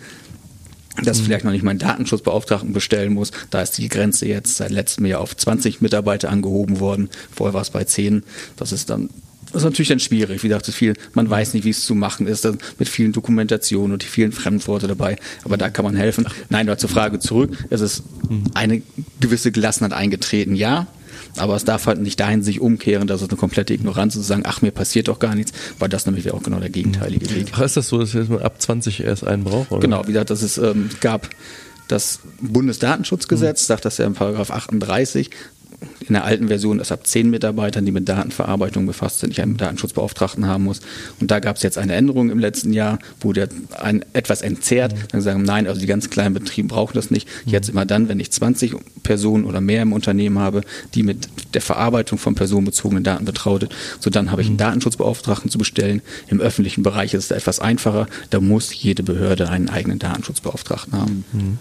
[1.04, 3.30] das vielleicht noch nicht meinen Datenschutzbeauftragten bestellen muss.
[3.50, 7.10] Da ist die Grenze jetzt seit letztem Jahr auf 20 Mitarbeiter angehoben worden.
[7.34, 8.22] Vorher war es bei 10.
[8.56, 9.10] Das ist dann
[9.56, 10.42] das ist natürlich dann schwierig.
[10.42, 12.46] Wie gesagt, viel, man weiß nicht, wie es zu machen ist,
[12.78, 15.16] mit vielen Dokumentationen und die vielen Fremdworte dabei.
[15.44, 16.26] Aber da kann man helfen.
[16.50, 17.56] Nein, aber zur Frage zurück.
[17.70, 18.02] Es ist
[18.52, 18.82] eine
[19.18, 20.88] gewisse Gelassenheit eingetreten, ja.
[21.38, 24.28] Aber es darf halt nicht dahin sich umkehren, dass es eine komplette Ignoranz ist, zu
[24.28, 27.34] sagen, ach, mir passiert doch gar nichts, weil das nämlich wäre auch genau der gegenteilige
[27.34, 27.46] Weg.
[27.52, 29.72] Ach, ist das so, dass man ab 20 erst einen braucht?
[29.72, 29.80] Oder?
[29.80, 31.30] Genau, wie gesagt, das ist, ähm, gab
[31.88, 33.66] das Bundesdatenschutzgesetz, mhm.
[33.66, 35.30] sagt das ja in Paragraph 38,
[36.00, 39.56] in der alten Version ist ab zehn Mitarbeitern, die mit Datenverarbeitung befasst sind, ich einen
[39.56, 40.80] Datenschutzbeauftragten haben muss.
[41.20, 43.48] Und da gab es jetzt eine Änderung im letzten Jahr, wo der
[43.80, 44.92] ein, etwas entzerrt.
[44.92, 44.98] Mhm.
[45.12, 47.28] Dann sagen, nein, also die ganz kleinen Betriebe brauchen das nicht.
[47.46, 47.52] Mhm.
[47.52, 50.62] Jetzt immer dann, wenn ich 20 Personen oder mehr im Unternehmen habe,
[50.94, 54.56] die mit der Verarbeitung von personenbezogenen Daten betraut sind, so dann habe ich einen.
[54.56, 56.02] Datenschutzbeauftragten zu bestellen.
[56.28, 58.06] Im öffentlichen Bereich ist es etwas einfacher.
[58.30, 61.24] Da muss jede Behörde einen eigenen Datenschutzbeauftragten haben.
[61.32, 61.58] Mhm.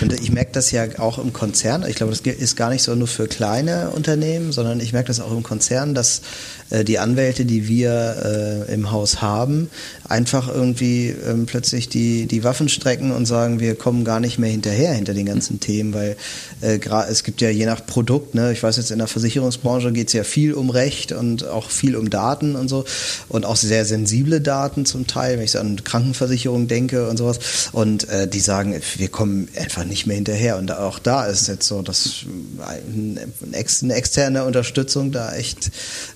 [0.00, 1.84] Und ich merke das ja auch im Konzern.
[1.88, 5.20] Ich glaube, das ist gar nicht so nur für kleine Unternehmen, sondern ich merke das
[5.20, 6.22] auch im Konzern, dass
[6.70, 9.70] äh, die Anwälte, die wir äh, im Haus haben,
[10.08, 14.50] einfach irgendwie ähm, plötzlich die, die Waffen strecken und sagen, wir kommen gar nicht mehr
[14.50, 16.16] hinterher hinter den ganzen Themen, weil
[16.60, 16.78] äh,
[17.08, 20.12] es gibt ja je nach Produkt, ne, ich weiß jetzt in der Versicherungsbranche geht es
[20.12, 22.84] ja viel um Recht und auch viel um Daten und so
[23.28, 27.70] und auch sehr sensible Daten zum Teil, wenn ich so an Krankenversicherung denke und sowas.
[27.72, 30.58] Und äh, die sagen, wir kommen einfach nicht mehr hinterher.
[30.58, 32.24] Und auch da ist jetzt so, dass
[32.62, 35.70] eine externe Unterstützung da echt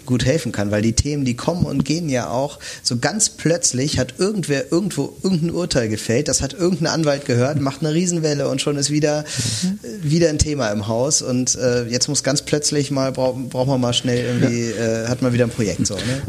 [0.07, 3.98] gut helfen kann, weil die Themen, die kommen und gehen ja auch so ganz plötzlich
[3.98, 8.61] hat irgendwer irgendwo irgendein Urteil gefällt, das hat irgendein Anwalt gehört, macht eine Riesenwelle und
[8.61, 9.24] schon ist wieder
[9.62, 9.78] mhm.
[10.02, 13.80] wieder ein Thema im Haus und äh, jetzt muss ganz plötzlich mal brauchen braucht man
[13.80, 15.94] mal schnell irgendwie äh, hat man wieder ein Projekt so.
[15.94, 16.22] Ne?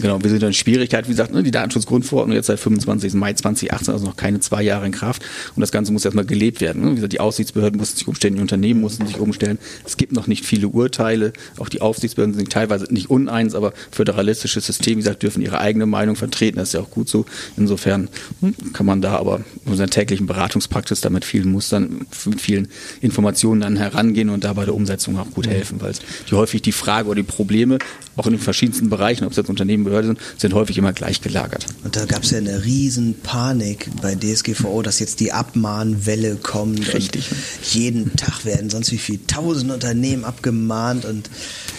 [0.00, 3.14] Genau, wir sind in Schwierigkeit, wie gesagt, ne, die Datenschutzgrundverordnung jetzt seit 25.
[3.14, 5.22] Mai 2018, also noch keine zwei Jahre in Kraft
[5.56, 6.82] und das Ganze muss erstmal gelebt werden.
[6.82, 6.90] Ne?
[6.90, 9.58] Wie gesagt, die Aufsichtsbehörden mussten sich umstellen, die Unternehmen mussten sich umstellen.
[9.84, 14.66] Es gibt noch nicht viele Urteile, auch die Aufsichtsbehörden sind teilweise nicht uneins, aber föderalistisches
[14.66, 17.24] System, wie gesagt, dürfen ihre eigene Meinung vertreten, das ist ja auch gut so.
[17.56, 18.08] Insofern
[18.40, 22.68] hm, kann man da aber in seiner täglichen Beratungspraxis da mit vielen Mustern, mit vielen
[23.00, 25.92] Informationen dann herangehen und da bei der Umsetzung auch gut helfen, weil
[26.30, 27.78] die häufig die Frage oder die Probleme,
[28.18, 31.20] auch in den verschiedensten Bereichen, ob es jetzt Unternehmen, Behörden sind, sind häufig immer gleich
[31.20, 31.66] gelagert.
[31.84, 36.92] Und da gab es ja eine riesen Panik bei DSGVO, dass jetzt die Abmahnwelle kommt.
[36.94, 37.30] Richtig.
[37.62, 41.30] jeden Tag werden sonst wie viele tausend Unternehmen abgemahnt und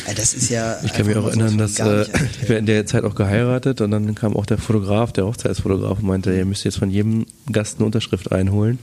[0.08, 0.78] äh, das ist ja.
[0.84, 2.06] Ich kann mich auch erinnern, dass äh,
[2.48, 6.06] wir in der Zeit auch geheiratet und dann kam auch der Fotograf, der Hochzeitsfotograf und
[6.06, 8.80] meinte, ihr müsst jetzt von jedem Gast eine Unterschrift einholen.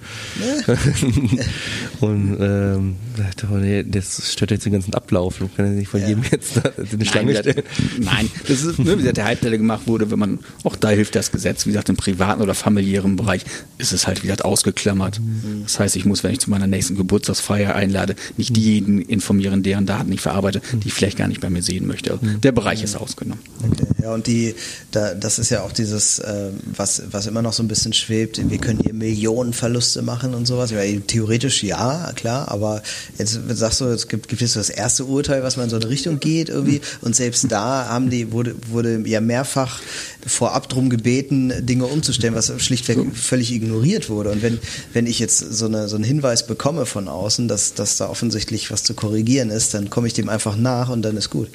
[2.00, 5.38] und ähm, dachte, oh nee, das stört jetzt den ganzen Ablauf.
[5.38, 6.08] Du kannst nicht von ja.
[6.08, 7.66] jedem jetzt eine Schlange nein, stellen.
[7.98, 10.90] Nein, das ist, ne, wie gesagt, der Hype, der gemacht wurde, wenn man, auch da
[10.90, 13.42] hilft das Gesetz, wie gesagt, im privaten oder familiären Bereich
[13.78, 15.20] ist es halt, wie gesagt, ausgeklammert.
[15.20, 15.62] Mhm.
[15.62, 19.86] Das heißt, ich muss, wenn ich zu meiner nächsten Geburtstagsfeier einlade, nicht diejenigen informieren, deren
[19.86, 22.12] Daten ich verarbeite, die ich vielleicht gar nicht bei mir sehen möchte.
[22.12, 23.42] Also der Bereich ist ausgenommen.
[23.62, 23.86] Okay.
[24.02, 24.54] Ja, und die,
[24.90, 28.40] da, das ist ja auch dieses, äh, was, was immer noch so ein bisschen schwebt,
[28.50, 30.70] wir können hier Millionen Verluste machen und sowas.
[30.70, 32.82] Ja, theoretisch ja, klar, aber
[33.18, 35.88] jetzt sagst du, es gibt, gibt es das erste Urteil, was mal in so eine
[35.88, 39.80] Richtung geht irgendwie und selbst da haben die, wurde, wurde ja mehrfach
[40.26, 44.30] vorab drum gebeten, Dinge umzustellen, was schlichtweg völlig ignoriert wurde.
[44.30, 44.58] Und wenn,
[44.92, 48.70] wenn ich jetzt so, eine, so einen Hinweis bekomme von außen, dass, dass da offensichtlich
[48.70, 51.48] was zu korrigieren ist, dann komme ich dem einfach nach und dann ist gut.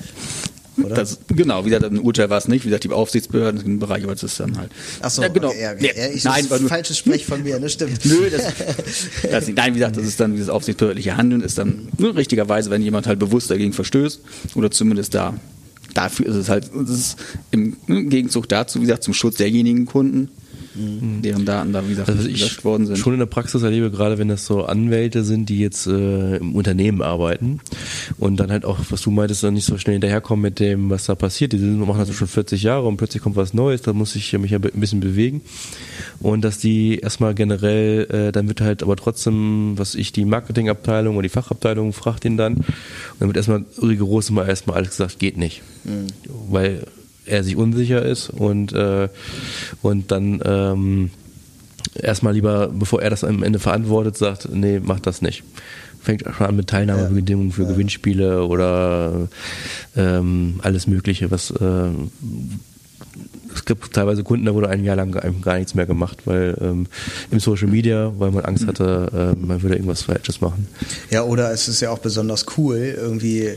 [0.77, 0.95] Oder?
[0.95, 4.03] Das, genau, wie gesagt, ein Urteil war es nicht, wie gesagt, die Aufsichtsbehörden im Bereich,
[4.03, 4.71] aber das ist dann halt.
[5.01, 5.49] Ach so, ja, genau.
[5.49, 5.93] Okay, ja, okay.
[5.95, 8.05] Ja, ich, nein, das falsches Sprech von mir, ne, stimmt.
[8.05, 8.43] Nö, das,
[9.29, 9.47] das.
[9.49, 13.05] Nein, wie gesagt, das ist dann dieses aufsichtsbehördliche Handeln, ist dann ne, richtigerweise, wenn jemand
[13.05, 14.21] halt bewusst dagegen verstößt
[14.55, 15.33] oder zumindest da.
[15.93, 17.17] Dafür ist es halt, ist
[17.51, 20.29] im Gegenzug dazu, wie gesagt, zum Schutz derjenigen Kunden,
[20.75, 21.21] mhm.
[21.21, 22.97] deren Daten da, wie gesagt, also ich worden sind.
[22.97, 26.55] schon in der Praxis erlebe, gerade wenn das so Anwälte sind, die jetzt äh, im
[26.55, 27.59] Unternehmen arbeiten
[28.17, 31.05] und dann halt auch, was du meintest, dann nicht so schnell hinterherkommen mit dem, was
[31.05, 31.53] da passiert.
[31.53, 34.31] Die sind, machen das schon 40 Jahre und plötzlich kommt was Neues, da muss ich
[34.37, 35.41] mich ja ein bisschen bewegen.
[36.19, 41.15] Und dass die erstmal generell, äh, dann wird halt aber trotzdem, was ich, die Marketingabteilung
[41.15, 42.65] oder die Fachabteilung fragt ihn dann und
[43.19, 45.61] dann wird erstmal rigoros immer erstmal alles gesagt, geht nicht.
[45.83, 46.07] Mhm.
[46.49, 46.85] Weil
[47.31, 49.09] er sich unsicher ist und, äh,
[49.81, 51.09] und dann ähm,
[51.95, 55.43] erstmal lieber, bevor er das am Ende verantwortet, sagt, nee, mach das nicht.
[56.01, 57.69] Fängt schon an mit Teilnahmebedingungen für ja.
[57.69, 59.27] Gewinnspiele oder
[59.95, 61.89] ähm, alles Mögliche, was äh,
[63.53, 66.87] es gibt teilweise Kunden, da wurde ein Jahr lang gar nichts mehr gemacht, weil ähm,
[67.31, 70.67] im Social Media, weil man Angst hatte, äh, man würde irgendwas Falsches machen.
[71.09, 73.49] Ja, oder es ist ja auch besonders cool, irgendwie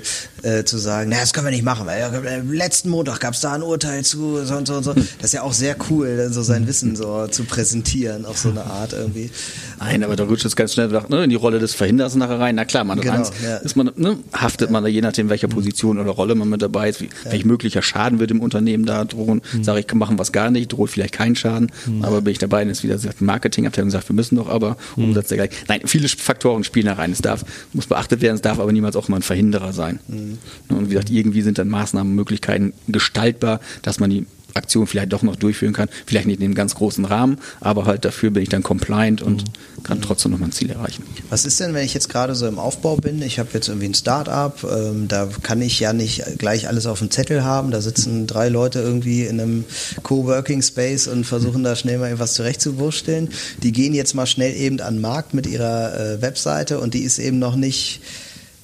[0.42, 3.40] äh, zu sagen, na, das können wir nicht machen, weil äh, letzten Montag gab es
[3.40, 4.92] da ein Urteil zu so und so und so.
[4.92, 8.64] Das ist ja auch sehr cool, so sein Wissen so zu präsentieren auf so eine
[8.64, 9.30] Art irgendwie.
[9.78, 12.54] Nein, aber da rutscht es ganz schnell ne, in die Rolle des Verhinders nachher rein.
[12.54, 13.56] Na klar, man genau, Angst, ja.
[13.56, 16.88] ist man, ne, haftet man da je nachdem, welcher Position oder Rolle man mit dabei
[16.88, 17.32] ist, wie, ja.
[17.32, 19.42] welch möglicher Schaden wird im Unternehmen da drohen.
[19.52, 19.64] Mhm.
[19.64, 22.04] Sage ich, kann machen was gar nicht, droht vielleicht keinen Schaden, mhm.
[22.04, 25.04] aber bin ich dabei, dann ist wieder die Marketingabteilung sagt, wir müssen doch aber, mhm.
[25.04, 25.50] Umsatz der gleich.
[25.68, 27.12] Nein, viele Faktoren spielen da rein.
[27.12, 30.00] Es darf, muss beachtet werden, es darf aber niemals auch mal ein Verhinderer sein.
[30.08, 30.38] Mhm.
[30.68, 35.22] Und wie gesagt, irgendwie sind dann Maßnahmen, Möglichkeiten gestaltbar, dass man die Aktion vielleicht doch
[35.22, 35.88] noch durchführen kann.
[36.06, 39.44] Vielleicht nicht in einem ganz großen Rahmen, aber halt dafür bin ich dann compliant und
[39.44, 39.82] mhm.
[39.82, 41.04] kann trotzdem noch mein Ziel erreichen.
[41.28, 43.20] Was ist denn, wenn ich jetzt gerade so im Aufbau bin?
[43.22, 47.00] Ich habe jetzt irgendwie ein Start-up, ähm, da kann ich ja nicht gleich alles auf
[47.00, 47.70] dem Zettel haben.
[47.70, 49.64] Da sitzen drei Leute irgendwie in einem
[50.02, 53.30] Coworking Space und versuchen da schnell mal etwas zurechtzuwursteln.
[53.62, 57.02] Die gehen jetzt mal schnell eben an den Markt mit ihrer äh, Webseite und die
[57.02, 58.00] ist eben noch nicht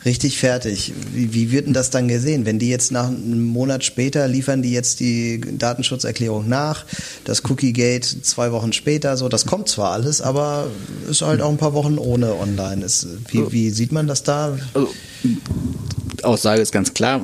[0.04, 0.92] richtig fertig.
[1.12, 2.46] Wie, wie wird denn das dann gesehen?
[2.46, 6.84] Wenn die jetzt nach einem Monat später liefern die jetzt die Datenschutzerklärung nach,
[7.24, 10.68] das Cookie Gate zwei Wochen später, so, das kommt zwar alles, aber
[11.08, 12.84] ist halt auch ein paar Wochen ohne online.
[12.84, 14.58] Ist, wie, wie sieht man das da?
[14.74, 14.88] Also,
[16.22, 17.22] Aussage ist ganz klar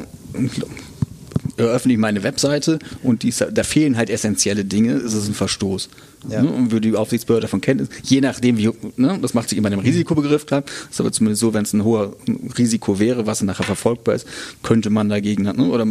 [1.57, 5.88] eröffne ich meine Webseite und die, da fehlen halt essentielle Dinge, ist es ein Verstoß.
[6.28, 6.42] Ja.
[6.42, 6.50] Ne?
[6.50, 9.18] Und würde die Aufsichtsbehörde davon Kenntnis, je nachdem, wie, ne?
[9.20, 12.14] das macht sich immer dem Risikobegriff klar, ist aber zumindest so, wenn es ein hoher
[12.59, 14.26] Risiko wäre, was nachher verfolgbar ist,
[14.62, 15.54] könnte man dagegen, ne?
[15.54, 15.86] oder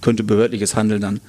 [0.00, 1.20] könnte behördliches Handeln dann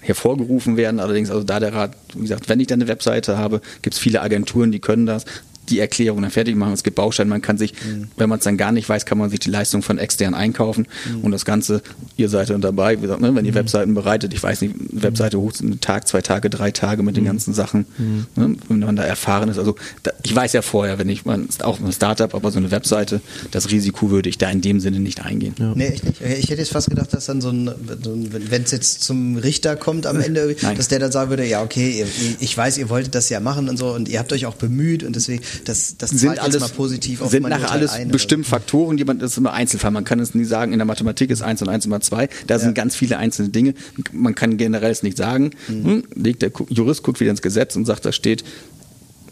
[0.00, 1.00] hervorgerufen werden.
[1.00, 4.00] Allerdings, also da der Rat, wie gesagt, wenn ich dann eine Webseite habe, gibt es
[4.00, 5.24] viele Agenturen, die können das
[5.68, 6.72] die Erklärung dann fertig machen.
[6.72, 8.08] Es gibt Bausteine, man kann sich, mhm.
[8.16, 10.86] wenn man es dann gar nicht weiß, kann man sich die Leistung von extern einkaufen
[11.08, 11.20] mhm.
[11.20, 11.82] und das Ganze,
[12.16, 13.56] ihr seid dann dabei, wie gesagt, ne, wenn ihr mhm.
[13.56, 17.24] Webseiten bereitet, ich weiß nicht, Webseite hoch, einen Tag, zwei Tage, drei Tage mit den
[17.24, 17.28] mhm.
[17.28, 18.26] ganzen Sachen, mhm.
[18.36, 19.58] ne, wenn man da erfahren ist.
[19.58, 22.58] Also da, ich weiß ja vorher, wenn ich, man ist auch ein Startup, aber so
[22.58, 25.54] eine Webseite, das Risiko würde ich da in dem Sinne nicht eingehen.
[25.58, 25.72] Ja.
[25.74, 26.20] Nee, nicht.
[26.20, 27.70] Ich hätte jetzt fast gedacht, dass dann so ein,
[28.02, 30.76] so ein wenn es jetzt zum Richter kommt am Ende, Nein.
[30.76, 32.04] dass der dann sagen würde, ja, okay,
[32.40, 35.02] ich weiß, ihr wolltet das ja machen und so und ihr habt euch auch bemüht
[35.02, 38.96] und deswegen, das, das sind alles, mal positiv auf sind nachher alles ein, bestimmt Faktoren,
[38.96, 39.90] die man, das ist immer Einzelfall.
[39.90, 42.28] Man kann es nie sagen, in der Mathematik ist 1 und 1 immer 2.
[42.46, 42.58] Da ja.
[42.58, 43.74] sind ganz viele einzelne Dinge.
[44.12, 45.50] Man kann generell es nicht sagen.
[45.68, 45.84] Mhm.
[45.84, 48.44] Hm, legt der Jurist guckt wieder ins Gesetz und sagt, da steht,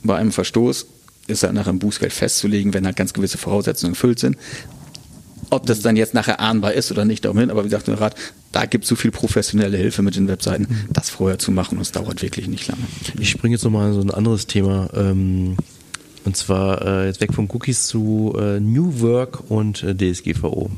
[0.02, 0.86] bei einem Verstoß
[1.26, 4.36] ist halt nachher ein Bußgeld festzulegen, wenn halt ganz gewisse Voraussetzungen erfüllt sind.
[5.50, 8.00] Ob das dann jetzt nachher ahnbar ist oder nicht, darum hin, aber wie gesagt, der
[8.00, 8.14] Rat,
[8.52, 10.92] da gibt es so viel professionelle Hilfe mit den Webseiten, mhm.
[10.92, 12.82] das vorher zu machen und es dauert wirklich nicht lange.
[13.18, 14.88] Ich springe jetzt nochmal so ein anderes Thema.
[14.94, 15.56] Ähm
[16.24, 20.70] und zwar äh, jetzt weg von Cookies zu äh, New Work und äh, DSGVO.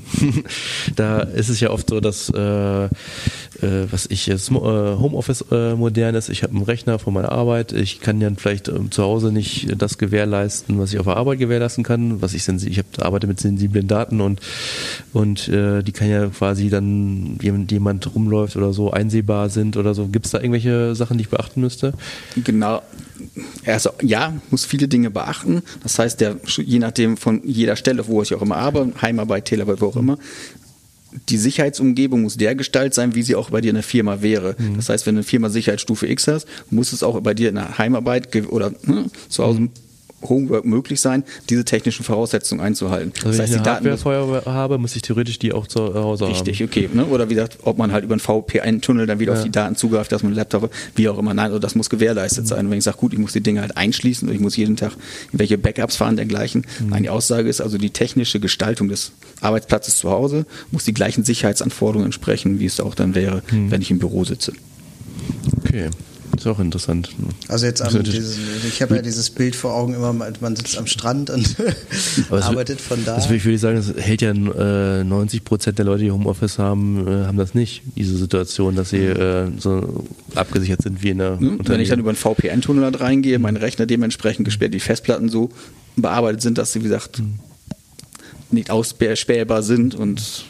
[0.97, 2.33] da ist es ja oft so, dass
[3.63, 6.29] äh, äh, was ich jetzt äh, Homeoffice äh, modern ist.
[6.29, 7.73] Ich habe einen Rechner von meiner Arbeit.
[7.73, 11.39] Ich kann ja vielleicht äh, zu Hause nicht das gewährleisten, was ich auf der Arbeit
[11.39, 12.23] gewährleisten kann.
[12.23, 14.41] Was ich ich hab, arbeite mit sensiblen Daten und
[15.13, 19.95] und äh, die kann ja quasi dann jemand, jemand rumläuft oder so einsehbar sind oder
[19.95, 20.09] so.
[20.09, 21.93] Gibt es da irgendwelche Sachen, die ich beachten müsste?
[22.37, 22.83] Genau
[23.67, 25.63] also ja, muss viele Dinge beachten.
[25.83, 29.81] Das heißt, der, je nachdem von jeder Stelle, wo ich auch immer arbeite, Heimarbeit, Telearbeit,
[29.81, 30.19] wo auch immer,
[31.29, 34.57] die Sicherheitsumgebung muss der Gestalt sein, wie sie auch bei dir in der Firma wäre.
[34.59, 34.77] Mhm.
[34.77, 37.57] Das heißt, wenn du eine Firma Sicherheitsstufe X hast, muss es auch bei dir in
[37.57, 39.69] der Heimarbeit oder ne, zu Hause
[40.29, 43.13] Homework möglich sein, diese technischen Voraussetzungen einzuhalten.
[43.25, 46.25] Also das heißt, wenn ich eine Hardware habe, muss ich theoretisch die auch zu Hause
[46.25, 46.33] haben.
[46.33, 46.89] Richtig, okay.
[46.93, 47.07] Ne?
[47.07, 49.39] Oder wie gesagt, ob man halt über einen VPN-Tunnel dann wieder ja.
[49.39, 51.35] auf die Daten zugreift, dass man Laptop, wie auch immer.
[51.35, 52.49] Nein, also das muss gewährleistet mhm.
[52.49, 52.67] sein.
[52.67, 54.77] Und wenn ich sage, gut, ich muss die Dinge halt einschließen und ich muss jeden
[54.77, 54.93] Tag
[55.33, 56.67] welche Backups fahren dergleichen.
[56.81, 56.89] Mhm.
[56.91, 61.25] Nein, die Aussage ist also, die technische Gestaltung des Arbeitsplatzes zu Hause muss die gleichen
[61.25, 63.71] Sicherheitsanforderungen entsprechen, wie es auch dann wäre, mhm.
[63.71, 64.53] wenn ich im Büro sitze.
[65.65, 65.91] Okay.
[66.37, 67.11] Ist auch interessant.
[67.49, 70.87] Also jetzt am, dieses, ich habe ja dieses Bild vor Augen immer, man sitzt am
[70.87, 71.57] Strand und
[72.31, 73.17] arbeitet von da.
[73.17, 76.59] Das will ich würde sagen, das hält ja äh, 90 Prozent der Leute, die Homeoffice
[76.59, 80.05] haben, äh, haben das nicht, diese Situation, dass sie äh, so
[80.35, 83.85] abgesichert sind wie in der mhm, Wenn ich dann über einen VPN-Tunnel reingehe, mein Rechner
[83.85, 85.51] dementsprechend gesperrt, die Festplatten so
[85.97, 87.41] bearbeitet sind, dass sie, wie gesagt, mhm.
[88.51, 90.45] nicht ausspähbar sind und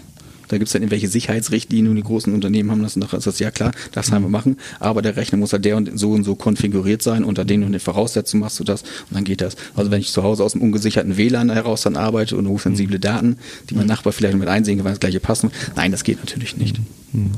[0.53, 2.95] da gibt es dann irgendwelche Sicherheitsrichtlinien und die großen Unternehmen haben das.
[2.95, 4.59] Und da ist das ja klar, das haben wir machen.
[4.81, 7.25] Aber der Rechner muss halt der und so und so konfiguriert sein.
[7.25, 9.57] Unter den und den Voraussetzungen machst du das und dann geht das.
[9.75, 13.39] Also wenn ich zu Hause aus dem ungesicherten WLAN heraus dann arbeite und hochsensible Daten,
[13.71, 15.51] die mein Nachbar vielleicht mit einsehen kann, weil das gleiche passen.
[15.75, 16.79] Nein, das geht natürlich nicht.
[17.15, 17.31] Mhm.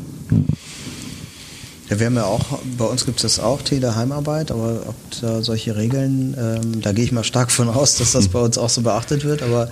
[1.94, 5.42] Ja, wir haben ja auch, bei uns gibt es das auch, Teleheimarbeit, aber ob da
[5.42, 8.68] solche Regeln, ähm, da gehe ich mal stark von aus, dass das bei uns auch
[8.68, 9.68] so beachtet wird, aber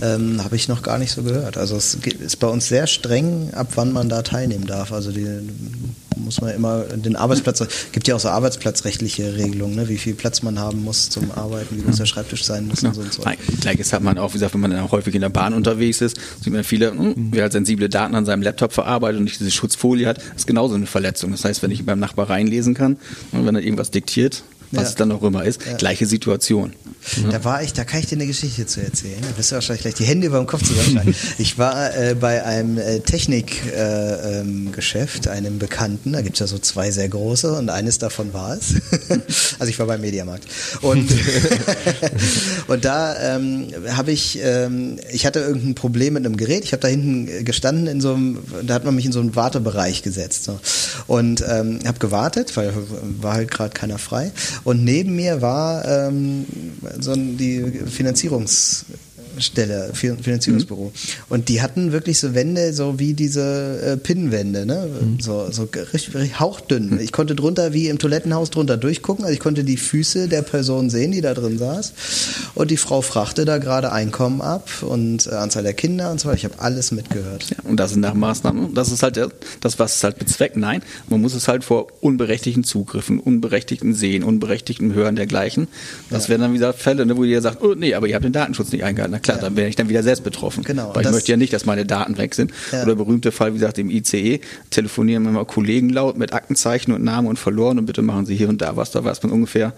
[0.00, 1.56] ähm, habe ich noch gar nicht so gehört.
[1.56, 4.92] Also es ist bei uns sehr streng, ab wann man da teilnehmen darf.
[4.92, 5.26] Also die
[6.16, 9.88] muss man immer den Arbeitsplatz, gibt ja auch so arbeitsplatzrechtliche Regelungen, ne?
[9.88, 12.88] wie viel Platz man haben muss zum Arbeiten, wie groß der Schreibtisch sein muss ja.
[12.88, 13.22] und so und so.
[13.60, 16.18] Gleiches hat man auch, wie gesagt, wenn man dann häufig in der Bahn unterwegs ist,
[16.42, 19.50] sieht man viele, hm, wer halt sensible Daten an seinem Laptop verarbeitet und nicht diese
[19.50, 21.30] Schutzfolie hat, ist genauso eine Verletzung.
[21.32, 22.96] Das heißt, wenn ich beim Nachbar reinlesen kann
[23.32, 24.88] und wenn er irgendwas diktiert, was ja.
[24.90, 25.76] es dann auch immer ist, ja.
[25.76, 26.74] gleiche Situation.
[27.30, 29.20] Da war ich, da kann ich dir eine Geschichte zu erzählen.
[29.20, 31.14] Da wirst du wahrscheinlich gleich die Hände über dem Kopf zusammenschlagen.
[31.38, 36.48] ich war äh, bei einem äh, Technikgeschäft, äh, ähm, einem Bekannten, da gibt es ja
[36.48, 38.74] so zwei sehr große und eines davon war es.
[39.58, 40.46] also ich war beim Mediamarkt.
[40.82, 41.12] Und,
[42.66, 46.64] und da ähm, habe ich, ähm, ich hatte irgendein Problem mit einem Gerät.
[46.64, 49.36] Ich habe da hinten gestanden in so einem, da hat man mich in so einen
[49.36, 50.42] Wartebereich gesetzt.
[50.44, 50.58] So.
[51.06, 52.72] Und ähm, habe gewartet, weil
[53.20, 54.32] war halt gerade keiner frei.
[54.64, 56.44] Und neben mir war ähm,
[57.00, 58.86] so die Finanzierungs
[59.38, 60.86] Stelle, Finanzierungsbüro.
[60.86, 60.90] Mhm.
[61.28, 64.88] Und die hatten wirklich so Wände, so wie diese äh, Pinnwände, ne?
[65.00, 65.20] Mhm.
[65.20, 66.90] So, so richtig, richtig hauchdünn.
[66.90, 67.00] Mhm.
[67.00, 69.24] Ich konnte drunter wie im Toilettenhaus drunter durchgucken.
[69.24, 71.92] Also ich konnte die Füße der Person sehen, die da drin saß.
[72.54, 76.28] Und die Frau frachte da gerade Einkommen ab und äh, Anzahl der Kinder und so
[76.28, 76.38] weiter.
[76.38, 77.50] Ich habe alles mitgehört.
[77.50, 78.74] Ja, und das sind nach Maßnahmen.
[78.74, 79.20] Das ist halt
[79.60, 80.56] das, was es halt bezweckt.
[80.56, 85.68] Nein, man muss es halt vor unberechtigten Zugriffen, unberechtigten Sehen, unberechtigten Hören dergleichen.
[86.10, 86.30] Das ja.
[86.30, 88.72] wären dann wieder Fälle, ne, wo ihr sagt, oh nee, aber ihr habt den Datenschutz
[88.72, 90.64] nicht eingehalten klar, dann wäre ich dann wieder selbst betroffen.
[90.64, 90.94] Genau.
[90.94, 92.50] Weil ich möchte ja nicht, dass meine Daten weg sind.
[92.72, 92.82] Ja.
[92.82, 97.04] Oder berühmte Fall, wie gesagt, im ICE telefonieren wir mal Kollegen laut mit Aktenzeichen und
[97.04, 99.72] Namen und verloren und bitte machen Sie hier und da was, da weiß man ungefähr,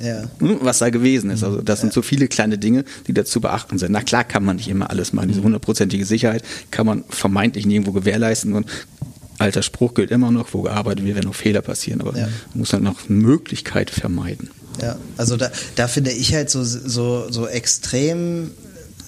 [0.00, 0.24] Ja.
[0.38, 1.42] hm, was da gewesen ist.
[1.44, 3.92] Also das sind so viele kleine Dinge, die da zu beachten sind.
[3.92, 5.28] Na klar kann man nicht immer alles machen.
[5.28, 8.66] Diese hundertprozentige Sicherheit kann man vermeintlich nirgendwo gewährleisten und
[9.38, 12.00] alter Spruch gilt immer noch, wo gearbeitet wird, wenn noch Fehler passieren.
[12.00, 12.24] Aber Ja.
[12.26, 14.50] man muss dann noch Möglichkeit vermeiden.
[14.82, 18.50] Ja, also da, da finde ich halt so, so, so extrem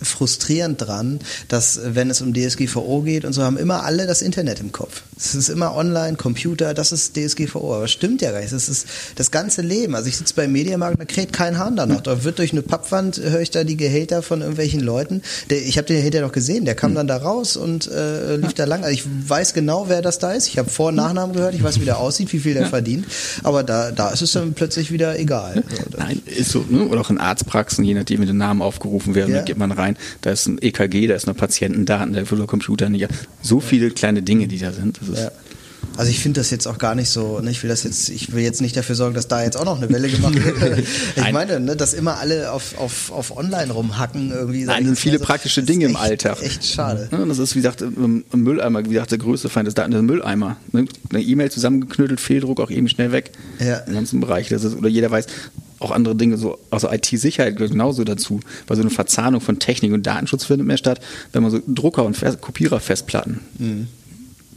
[0.03, 4.61] frustrierend dran, dass wenn es um DSGVO geht und so, haben immer alle das Internet
[4.61, 5.03] im Kopf.
[5.23, 7.75] Es ist immer online, Computer, das ist DSGVO.
[7.77, 8.53] Aber stimmt ja gar nicht.
[8.53, 9.95] Das ist das ganze Leben.
[9.95, 12.01] Also ich sitze beim Mediamarkt, da kräht kein Hahn danach.
[12.01, 15.21] Da wird durch eine Pappwand, höre ich da die Gehälter von irgendwelchen Leuten.
[15.51, 18.55] Der, ich habe den hinterher noch gesehen, der kam dann da raus und äh, lief
[18.55, 18.83] da lang.
[18.83, 20.49] Also ich weiß genau, wer das da ist.
[20.49, 23.05] Ich habe Vor- und Nachnamen gehört, ich weiß, wie der aussieht, wie viel der verdient.
[23.43, 25.63] Aber da, da ist es dann plötzlich wieder egal.
[25.99, 26.87] Nein, ist so, ne?
[26.87, 29.41] Oder auch in Arztpraxen, je nachdem, wie die Namen aufgerufen werden, Ja.
[29.41, 32.47] da geht man rein, da ist ein EKG, da ist eine Patientendaten, da wird der
[32.47, 33.07] Computer nicht.
[33.43, 34.99] So viele kleine Dinge, die da sind.
[35.01, 35.31] Das ist, Ja.
[35.97, 38.33] Also ich finde das jetzt auch gar nicht so, ne, ich will das jetzt, ich
[38.33, 40.79] will jetzt nicht dafür sorgen, dass da jetzt auch noch eine Welle gemacht wird.
[41.17, 44.65] ich meine, ne, dass immer alle auf, auf, auf online rumhacken irgendwie.
[44.65, 46.43] Nein, sind viele praktische das Dinge ist im echt, Alltag.
[46.43, 47.09] Echt schade.
[47.11, 49.91] Ja, das ist, wie gesagt, im im Mülleimer, wie gesagt, der größte Feind ist Daten,
[49.91, 50.57] der Mülleimer.
[50.73, 50.87] Ne?
[51.11, 53.33] Eine E-Mail zusammengeknüttelt, Fehldruck auch eben schnell weg.
[53.59, 53.79] Ja.
[53.79, 54.49] Im ganzen Bereich.
[54.49, 55.27] Das ist, oder jeder weiß,
[55.81, 58.41] auch andere Dinge, so, also IT-Sicherheit gehört genauso dazu.
[58.67, 61.01] Weil so eine Verzahnung von Technik und Datenschutz findet mehr statt,
[61.33, 63.41] wenn man so Drucker und Fest Kopierer-Festplatten.
[63.59, 63.89] Mhm.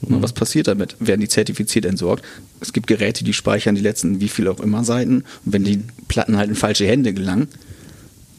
[0.04, 0.96] Und was passiert damit?
[1.00, 2.24] Werden die zertifiziert entsorgt?
[2.60, 5.24] Es gibt Geräte, die speichern die letzten wie viel auch immer Seiten.
[5.46, 7.48] Und wenn die Platten halt in falsche Hände gelangen,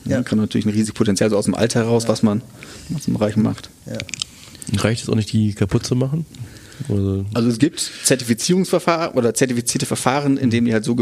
[0.04, 0.18] Ja.
[0.18, 0.22] ja.
[0.22, 2.42] kann natürlich ein riesiges Potenzial so aus dem Alter heraus, was man
[2.90, 3.70] was im Bereich macht.
[3.86, 3.98] Ja.
[4.82, 6.26] Reicht es auch nicht, die kaputt zu machen?
[6.88, 10.96] Oder Also es gibt Zertifizierungsverfahren oder zertifizierte Verfahren, in denen die halt so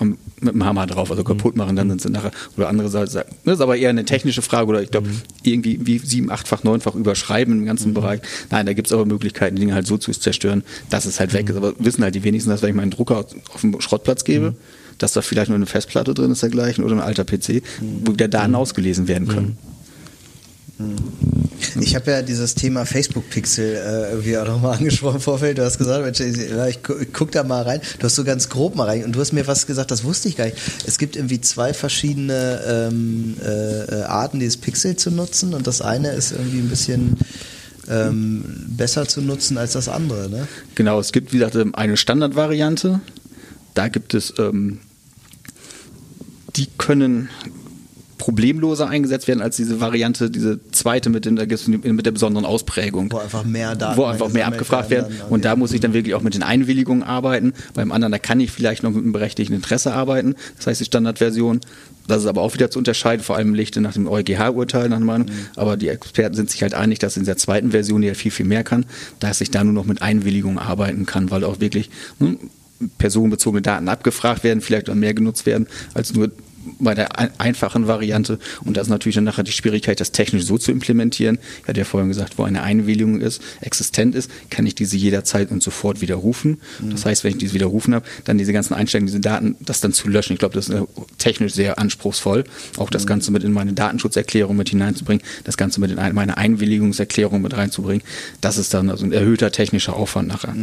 [0.00, 3.30] mit dem Hammer drauf, also kaputt machen, dann sind sie nachher, oder andere Seite sagen,
[3.44, 5.08] das ist aber eher eine technische Frage, oder ich glaube,
[5.42, 8.20] irgendwie wie sieben, achtfach, neunfach überschreiben im ganzen Bereich.
[8.50, 11.32] Nein, da gibt es aber Möglichkeiten, die Dinge halt so zu zerstören, dass es halt
[11.32, 11.56] weg ist.
[11.56, 13.18] Aber wissen halt die wenigsten, dass wenn ich meinen Drucker
[13.52, 14.54] auf den Schrottplatz gebe,
[14.98, 17.62] dass da vielleicht nur eine Festplatte drin ist dergleichen oder ein alter PC,
[18.04, 19.56] wo wieder Daten ausgelesen werden können.
[21.80, 25.58] Ich habe ja dieses Thema Facebook-Pixel äh, irgendwie auch nochmal angesprochen im Vorfeld.
[25.58, 26.78] Du hast gesagt, ich,
[27.12, 27.80] guck da mal rein.
[27.98, 30.28] Du hast so ganz grob mal rein und du hast mir was gesagt, das wusste
[30.28, 30.56] ich gar nicht.
[30.86, 35.80] Es gibt irgendwie zwei verschiedene ähm, äh, äh, Arten, dieses Pixel zu nutzen und das
[35.80, 37.16] eine ist irgendwie ein bisschen
[37.88, 40.48] ähm, besser zu nutzen als das andere, ne?
[40.74, 43.00] Genau, es gibt, wie gesagt, ähm, eine Standardvariante.
[43.74, 44.80] Da gibt es, ähm,
[46.56, 47.28] die können
[48.18, 53.10] problemloser eingesetzt werden als diese Variante, diese zweite mit, den, mit der besonderen Ausprägung.
[53.12, 55.14] Wo einfach mehr Daten Wo einfach mehr abgefragt werden.
[55.18, 55.28] dann.
[55.28, 57.52] Und da muss ich dann wirklich auch mit den Einwilligungen arbeiten.
[57.74, 60.34] Beim anderen, da kann ich vielleicht noch mit einem berechtigten Interesse arbeiten.
[60.56, 61.60] Das heißt, die Standardversion.
[62.06, 65.00] Das ist aber auch wieder zu unterscheiden, vor allem im Lichte nach dem EuGH-Urteil, nach
[65.00, 65.28] Meinung.
[65.56, 68.30] Aber die Experten sind sich halt einig, dass in der zweiten Version, die ja viel,
[68.30, 68.84] viel mehr kann,
[69.20, 72.38] dass ich da nur noch mit Einwilligung arbeiten kann, weil auch wirklich hm,
[72.98, 76.30] personenbezogene Daten abgefragt werden, vielleicht auch mehr genutzt werden, als nur
[76.78, 78.38] bei der ein- einfachen Variante.
[78.64, 81.38] Und das ist natürlich dann nachher die Schwierigkeit, das technisch so zu implementieren.
[81.62, 85.50] Ich hatte ja vorhin gesagt, wo eine Einwilligung ist, existent ist, kann ich diese jederzeit
[85.50, 86.60] und sofort widerrufen.
[86.90, 89.92] Das heißt, wenn ich diese widerrufen habe, dann diese ganzen Einstellungen, diese Daten, das dann
[89.92, 90.32] zu löschen.
[90.34, 90.82] Ich glaube, das ist äh,
[91.18, 92.44] technisch sehr anspruchsvoll.
[92.76, 96.36] Auch das Ganze mit in meine Datenschutzerklärung mit hineinzubringen, das Ganze mit in ein- meine
[96.36, 98.02] Einwilligungserklärung mit reinzubringen.
[98.40, 100.54] Das ist dann also ein erhöhter technischer Aufwand nachher.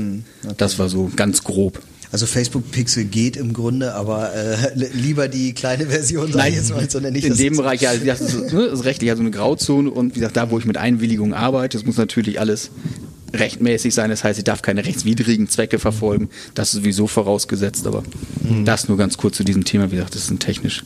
[0.57, 1.81] Das war so ganz grob.
[2.11, 6.55] Also Facebook Pixel geht im Grunde, aber äh, li- lieber die kleine Version, sag ich
[6.55, 7.25] jetzt mal, sondern nicht.
[7.25, 10.35] in dem Bereich, ja, das ist, ne, ist rechtlich also eine Grauzone und wie gesagt,
[10.35, 12.69] da wo ich mit Einwilligung arbeite, das muss natürlich alles
[13.33, 18.03] rechtmäßig sein, das heißt, ich darf keine rechtswidrigen Zwecke verfolgen, das ist sowieso vorausgesetzt, aber
[18.65, 20.83] das nur ganz kurz zu diesem Thema, wie gesagt, das ist ein technisch.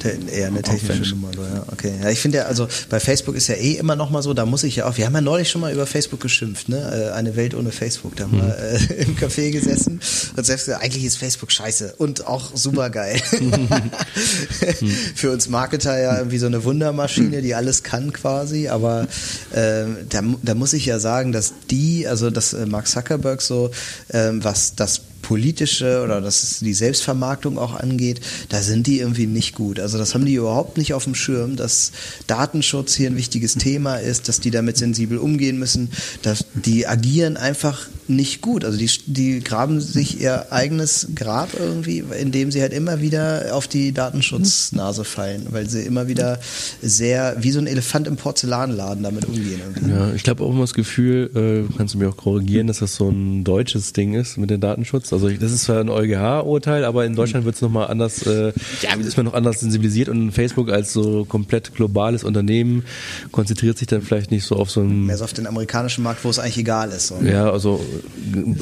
[0.00, 1.14] Te eher eine technische.
[1.14, 1.62] Nummer, so, ja.
[1.70, 1.92] Okay.
[2.02, 4.46] Ja, ich finde ja, also bei Facebook ist ja eh immer noch mal so, da
[4.46, 7.10] muss ich ja auch, wir haben ja neulich schon mal über Facebook geschimpft, ne?
[7.10, 8.16] Äh, Eine Welt ohne Facebook.
[8.16, 10.00] Da haben wir äh, im Café gesessen
[10.36, 13.20] und selbst gesagt, eigentlich ist Facebook scheiße und auch super geil.
[15.14, 19.06] Für uns Marketer ja irgendwie so eine Wundermaschine, die alles kann quasi, aber
[19.54, 23.70] ähm, da, da muss ich ja sagen, dass die, also dass äh, Mark Zuckerberg so,
[24.12, 29.54] ähm, was das politische oder das die Selbstvermarktung auch angeht, da sind die irgendwie nicht
[29.54, 29.80] gut.
[29.80, 31.92] Also das haben die überhaupt nicht auf dem Schirm, dass
[32.26, 35.90] Datenschutz hier ein wichtiges Thema ist, dass die damit sensibel umgehen müssen,
[36.22, 38.64] dass die agieren einfach nicht gut.
[38.64, 43.68] Also die, die graben sich ihr eigenes Grab irgendwie, indem sie halt immer wieder auf
[43.68, 46.40] die Datenschutznase fallen, weil sie immer wieder
[46.82, 49.60] sehr wie so ein Elefant im Porzellanladen damit umgehen.
[49.64, 49.90] Irgendwie.
[49.90, 51.30] Ja, ich glaube auch immer das Gefühl,
[51.70, 54.60] äh, kannst du mir auch korrigieren, dass das so ein deutsches Ding ist mit dem
[54.60, 55.12] Datenschutz.
[55.12, 58.52] Also das ist zwar ein EuGH-Urteil, aber in Deutschland wird es nochmal anders, äh,
[58.82, 62.84] ja, ist man noch anders sensibilisiert und Facebook als so komplett globales Unternehmen
[63.30, 65.06] konzentriert sich dann vielleicht nicht so auf so ein...
[65.06, 67.08] Mehr so auf den amerikanischen Markt, wo es eigentlich egal ist.
[67.08, 67.16] So.
[67.24, 67.80] Ja, also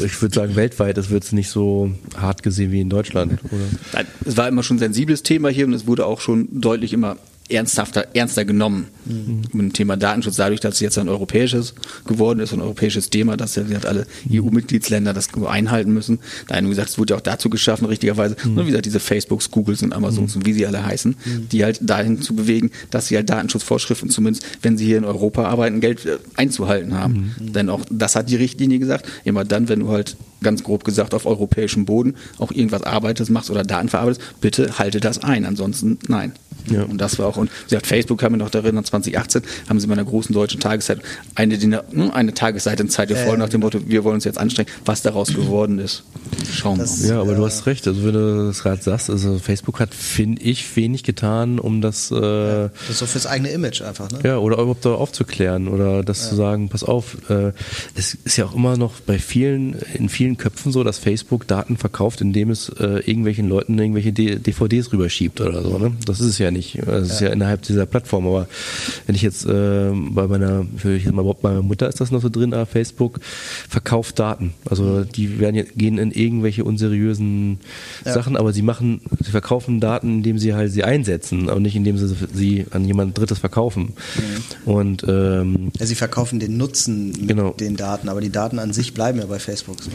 [0.04, 3.38] ich würde sagen weltweit, das wird es nicht so hart gesehen wie in Deutschland.
[3.44, 4.04] Oder?
[4.24, 7.16] Es war immer schon ein sensibles Thema hier und es wurde auch schon deutlich immer
[7.48, 9.42] ernsthafter, ernster genommen mhm.
[9.52, 11.74] mit dem Thema Datenschutz, dadurch, dass es jetzt ein europäisches
[12.06, 16.18] geworden ist, ein europäisches Thema, dass ja alle EU-Mitgliedsländer das einhalten müssen.
[16.46, 18.54] Da haben gesagt, es wurde ja auch dazu geschaffen, richtigerweise, mhm.
[18.54, 20.40] nur wie gesagt, diese Facebooks, Googles und Amazons mhm.
[20.40, 21.48] und wie sie alle heißen, mhm.
[21.48, 25.44] die halt dahin zu bewegen, dass sie halt Datenschutzvorschriften zumindest, wenn sie hier in Europa
[25.44, 27.34] arbeiten, Geld äh, einzuhalten haben.
[27.38, 27.52] Mhm.
[27.52, 31.14] Denn auch das hat die Richtlinie gesagt, immer dann, wenn du halt ganz grob gesagt
[31.14, 35.98] auf europäischem Boden auch irgendwas arbeitest, machst oder Daten verarbeitest, bitte halte das ein, ansonsten
[36.08, 36.32] nein.
[36.70, 36.82] Ja.
[36.82, 39.86] Und das war auch, und sie hat Facebook kam mir noch darin, 2018 haben sie
[39.86, 41.00] bei einer großen deutschen Tageszeit
[41.34, 44.38] eine, ne, eine Tagesseite in Zeit voll äh, nach dem Motto, wir wollen uns jetzt
[44.38, 46.04] anstrengen, was daraus geworden ist.
[46.52, 47.08] Schauen wir mal.
[47.08, 50.42] Ja, aber du hast recht, also wenn du das gerade sagst, also Facebook hat, finde
[50.42, 54.20] ich, wenig getan, um das, äh, das ist so fürs eigene Image einfach, ne?
[54.24, 56.28] Ja, oder überhaupt da aufzuklären oder das ja.
[56.30, 57.52] zu sagen, pass auf, äh,
[57.94, 61.76] es ist ja auch immer noch bei vielen, in vielen Köpfen so, dass Facebook Daten
[61.76, 65.92] verkauft, indem es äh, irgendwelchen Leuten irgendwelche DVDs rüberschiebt oder so, ne?
[66.04, 66.78] Das ist es ja nicht.
[66.84, 68.26] Das ist ja, ja innerhalb dieser Plattform.
[68.26, 68.48] Aber
[69.06, 72.28] wenn ich jetzt äh, bei meiner, ich mal bei meiner Mutter ist das noch so
[72.28, 73.20] drin, äh, Facebook
[73.68, 74.54] verkauft Daten.
[74.68, 77.60] Also die werden gehen in irgendwelche unseriösen
[78.04, 78.12] ja.
[78.12, 81.98] Sachen, aber sie machen, sie verkaufen Daten, indem sie halt sie einsetzen, aber nicht indem
[81.98, 83.94] sie sie an jemand Drittes verkaufen.
[84.16, 84.70] Mhm.
[84.70, 87.50] Und ähm, ja, sie verkaufen den Nutzen mit genau.
[87.52, 89.82] den Daten, aber die Daten an sich bleiben ja bei Facebook.
[89.82, 89.90] So.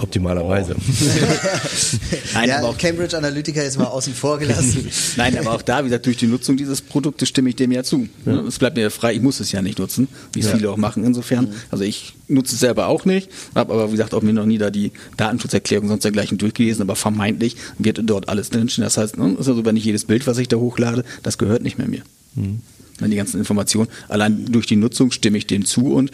[0.00, 0.74] Optimalerweise.
[0.76, 0.80] Oh.
[2.34, 4.88] Nein, ja, aber auch Cambridge Analytica jetzt mal außen vor gelassen.
[5.16, 7.82] Nein, aber auch da, wie gesagt, durch die Nutzung dieses Produktes stimme ich dem ja
[7.82, 8.08] zu.
[8.26, 8.40] Ja.
[8.40, 10.56] Es bleibt mir frei, ich muss es ja nicht nutzen, wie es ja.
[10.56, 11.46] viele auch machen insofern.
[11.46, 11.54] Mhm.
[11.70, 14.58] Also ich nutze es selber auch nicht, habe aber wie gesagt auch mir noch nie
[14.58, 18.84] da die Datenschutzerklärung sonst dergleichen durchgelesen, aber vermeintlich wird dort alles drinstehen.
[18.84, 21.78] Das heißt, ne, ist also nicht jedes Bild, was ich da hochlade, das gehört nicht
[21.78, 22.02] mehr mir.
[22.34, 22.60] Mhm.
[23.00, 23.88] Die ganzen Informationen.
[24.08, 26.12] Allein durch die Nutzung stimme ich dem zu und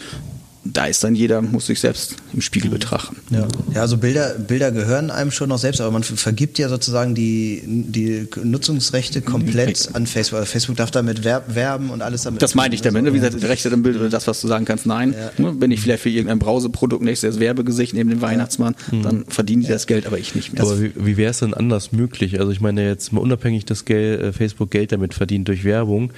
[0.63, 3.17] da ist dann jeder, muss sich selbst im Spiegel betrachten.
[3.31, 7.15] Ja, ja also Bilder, Bilder gehören einem schon noch selbst, aber man vergibt ja sozusagen
[7.15, 10.39] die, die Nutzungsrechte komplett an Facebook.
[10.39, 12.43] Also Facebook darf damit werben und alles damit.
[12.43, 13.13] Das meine ich damit, ne?
[13.13, 15.15] wie gesagt, Rechte am Bild oder das, was du sagen kannst, nein.
[15.17, 15.43] Ja.
[15.43, 15.55] Ne?
[15.59, 19.01] Wenn ich vielleicht für irgendein Browserprodukt nächstes Werbegesicht neben dem Weihnachtsmann, ja.
[19.01, 20.61] dann verdienen die das Geld, aber ich nicht mehr.
[20.61, 22.39] Aber wie, wie wäre es denn anders möglich?
[22.39, 26.13] Also ich meine jetzt mal unabhängig, dass Geld, äh, Facebook Geld damit verdient durch Werbung,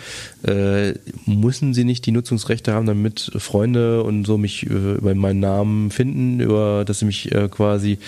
[0.46, 0.94] äh,
[1.26, 5.40] müssen sie nicht die Nutzungsrechte haben, damit Freunde und so so mich äh, über meinen
[5.40, 8.00] Namen finden, über dass sie mich äh, quasi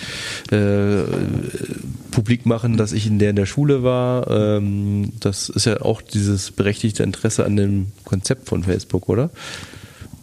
[0.50, 1.02] äh,
[2.10, 4.28] publik machen, dass ich in der in der Schule war.
[4.30, 9.30] Ähm, das ist ja auch dieses berechtigte Interesse an dem Konzept von Facebook, oder?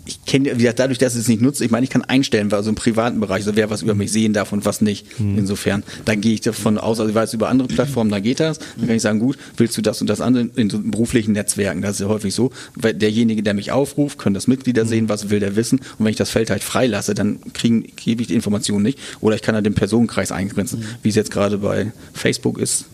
[0.06, 2.52] Ich kenne, wie gesagt, dadurch, dass ich es nicht nutze, ich meine, ich kann einstellen,
[2.52, 5.20] also im privaten Bereich, so wer was über mich sehen darf und was nicht.
[5.20, 5.38] Mhm.
[5.38, 8.60] Insofern, dann gehe ich davon aus, also ich weiß über andere Plattformen, da geht das,
[8.78, 11.82] dann kann ich sagen, gut, willst du das und das andere in so beruflichen Netzwerken,
[11.82, 15.30] das ist ja häufig so, weil derjenige, der mich aufruft, können das Mitglieder sehen, was
[15.30, 15.80] will der wissen.
[15.98, 19.00] Und wenn ich das Feld halt freilasse, dann kriegen, gebe ich die Informationen nicht.
[19.22, 20.86] Oder ich kann halt den Personenkreis eingrenzen, mhm.
[21.02, 22.86] wie es jetzt gerade bei Facebook ist,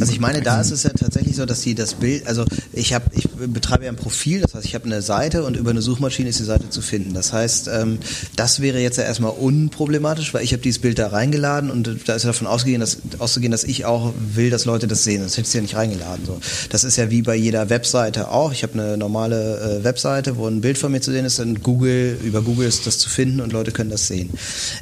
[0.00, 2.94] also ich meine, da ist es ja tatsächlich so, dass sie das Bild, also ich
[2.94, 5.82] habe, ich betreibe ja ein Profil, das heißt, ich habe eine Seite und über eine
[5.82, 7.14] Suchmaschine ist die Seite zu finden.
[7.14, 7.98] Das heißt, ähm,
[8.36, 12.14] das wäre jetzt ja erstmal unproblematisch, weil ich habe dieses Bild da reingeladen und da
[12.14, 15.22] ist ja davon ausgehen, dass, auszugehen, dass ich auch will, dass Leute das sehen.
[15.22, 16.24] Das hätte ich ja nicht reingeladen.
[16.26, 16.38] So.
[16.70, 18.52] Das ist ja wie bei jeder Webseite auch.
[18.52, 21.62] Ich habe eine normale äh, Webseite, wo ein Bild von mir zu sehen ist, dann
[21.62, 24.30] Google, über Google ist das zu finden und Leute können das sehen.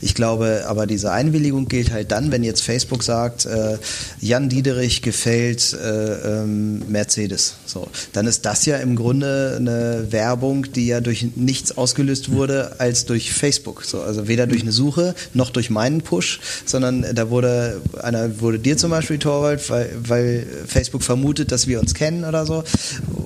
[0.01, 3.79] Ich glaube, aber diese Einwilligung gilt halt dann, wenn jetzt Facebook sagt, äh,
[4.21, 7.55] Jan Diederich gefällt äh, ähm, Mercedes.
[7.67, 12.81] So, dann ist das ja im Grunde eine Werbung, die ja durch nichts ausgelöst wurde
[12.81, 13.85] als durch Facebook.
[13.85, 18.59] So, also weder durch eine Suche noch durch meinen Push, sondern da wurde einer wurde
[18.59, 22.65] dir zum Beispiel Torwald, weil, weil Facebook vermutet, dass wir uns kennen oder so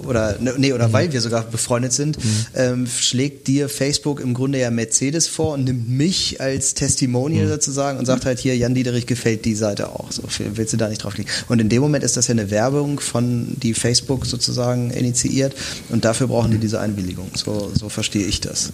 [0.06, 0.92] oder ne, nee oder mhm.
[0.92, 2.46] weil wir sogar befreundet sind, mhm.
[2.54, 7.50] ähm, schlägt dir Facebook im Grunde ja Mercedes vor und nimmt mich als Testimonial mhm.
[7.50, 10.10] sozusagen und sagt halt hier Jan Diederich gefällt die Seite auch.
[10.12, 10.22] So
[10.54, 11.32] willst du da nicht draufklicken?
[11.48, 15.52] Und in dem Moment ist das ja eine Werbung von die Facebook sozusagen initiiert
[15.88, 17.28] und dafür brauchen die diese Einwilligung.
[17.34, 18.72] So, so verstehe ich das.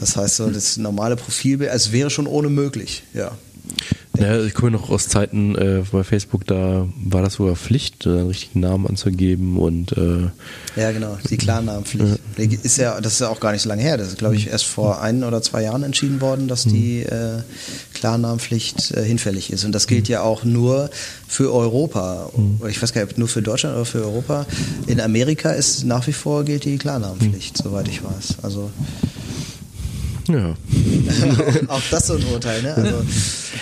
[0.00, 3.32] Das heißt, so das normale Profilbild, es wäre schon ohne möglich, ja.
[4.16, 8.28] Ja, ich komme noch aus Zeiten äh, bei Facebook, da war das sogar Pflicht, einen
[8.28, 10.30] richtigen Namen anzugeben und äh,
[10.76, 12.20] Ja, genau, die Klarnamenpflicht.
[12.38, 13.96] Die Ist ja, das ist ja auch gar nicht so lange her.
[13.96, 17.40] Das ist, glaube ich, erst vor ein oder zwei Jahren entschieden worden, dass die äh,
[17.94, 19.64] Klarnamenpflicht äh, hinfällig ist.
[19.64, 20.90] Und das gilt ja auch nur
[21.26, 22.30] für Europa.
[22.60, 24.46] Oder Ich weiß gar nicht, ob nur für Deutschland oder für Europa.
[24.86, 28.36] In Amerika ist nach wie vor gilt die Klarnamenpflicht, soweit ich weiß.
[28.42, 28.70] Also
[30.28, 30.54] ja.
[31.68, 32.74] auch das so ein Urteil, ne?
[32.74, 32.96] Also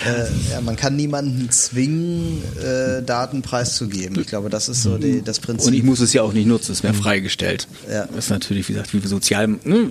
[0.05, 4.19] äh, ja, man kann niemanden zwingen, äh, Daten preiszugeben.
[4.19, 5.67] Ich glaube, das ist so die, das Prinzip.
[5.67, 7.67] Und ich muss es ja auch nicht nutzen, es wäre freigestellt.
[7.89, 8.05] Ja.
[8.07, 9.89] Das ist natürlich, wie gesagt, wie sozial ne,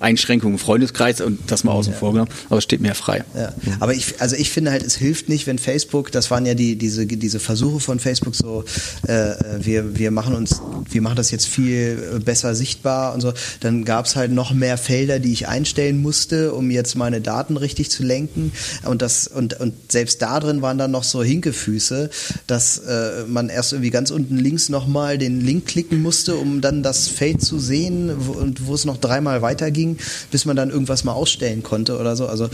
[0.00, 3.24] Einschränkungen im Freundeskreis und das mal außen vor genommen, aber es steht mir frei.
[3.34, 3.52] Ja.
[3.80, 6.76] Aber ich, also ich finde halt, es hilft nicht, wenn Facebook, das waren ja die,
[6.76, 8.64] diese, diese Versuche von Facebook so,
[9.06, 10.60] äh, wir, wir machen uns,
[10.90, 14.78] wir machen das jetzt viel besser sichtbar und so, dann gab es halt noch mehr
[14.78, 18.52] Felder, die ich einstellen musste, um jetzt meine Daten richtig zu lenken.
[18.84, 22.10] Und das, und, und selbst da drin waren dann noch so Hinkefüße,
[22.46, 26.82] dass äh, man erst irgendwie ganz unten links nochmal den Link klicken musste, um dann
[26.82, 29.96] das Feld zu sehen wo, und wo es noch dreimal weiterging,
[30.30, 32.26] bis man dann irgendwas mal ausstellen konnte oder so.
[32.26, 32.50] Also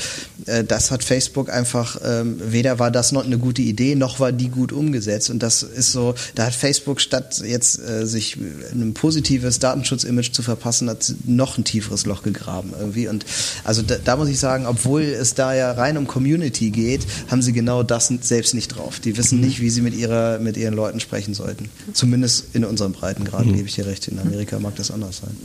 [0.47, 4.31] äh, das hat Facebook einfach, ähm, weder war das noch eine gute Idee, noch war
[4.31, 5.31] die gut umgesetzt.
[5.31, 10.43] Und das ist so, da hat Facebook statt jetzt äh, sich ein positives Datenschutz-Image zu
[10.45, 13.09] verpassen, hat noch ein tieferes Loch gegraben irgendwie.
[13.09, 13.27] Und
[13.65, 17.43] also da, da muss ich sagen, obwohl es da ja rein um Community geht, haben
[17.43, 19.01] sie genau das selbst nicht drauf.
[19.01, 21.71] Die wissen nicht, wie sie mit ihrer, mit ihren Leuten sprechen sollten.
[21.93, 24.09] Zumindest in unseren Breiten gerade, gebe ich dir recht.
[24.09, 25.37] In Amerika mag das anders sein.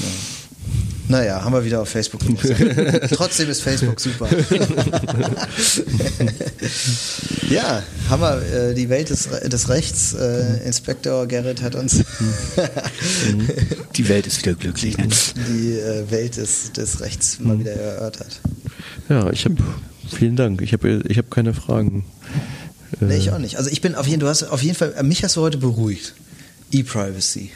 [0.00, 0.06] Ja.
[1.10, 2.20] Naja, haben wir wieder auf Facebook.
[3.12, 4.28] Trotzdem ist Facebook super.
[7.50, 10.14] ja, haben wir äh, die Welt des, des Rechts.
[10.14, 12.04] Äh, Inspektor Gerrit hat uns
[13.96, 14.96] Die Welt ist wieder glücklich.
[14.98, 15.08] Ne?
[15.48, 18.40] die äh, Welt des, des Rechts mal wieder erörtert.
[19.08, 19.56] ja, ich habe
[20.08, 20.62] vielen Dank.
[20.62, 22.04] Ich habe ich hab keine Fragen.
[23.00, 23.56] Äh, Nee, ich auch nicht.
[23.56, 26.14] Also ich bin auf jeden, du hast auf jeden Fall, mich hast du heute beruhigt.
[26.70, 27.50] E-Privacy.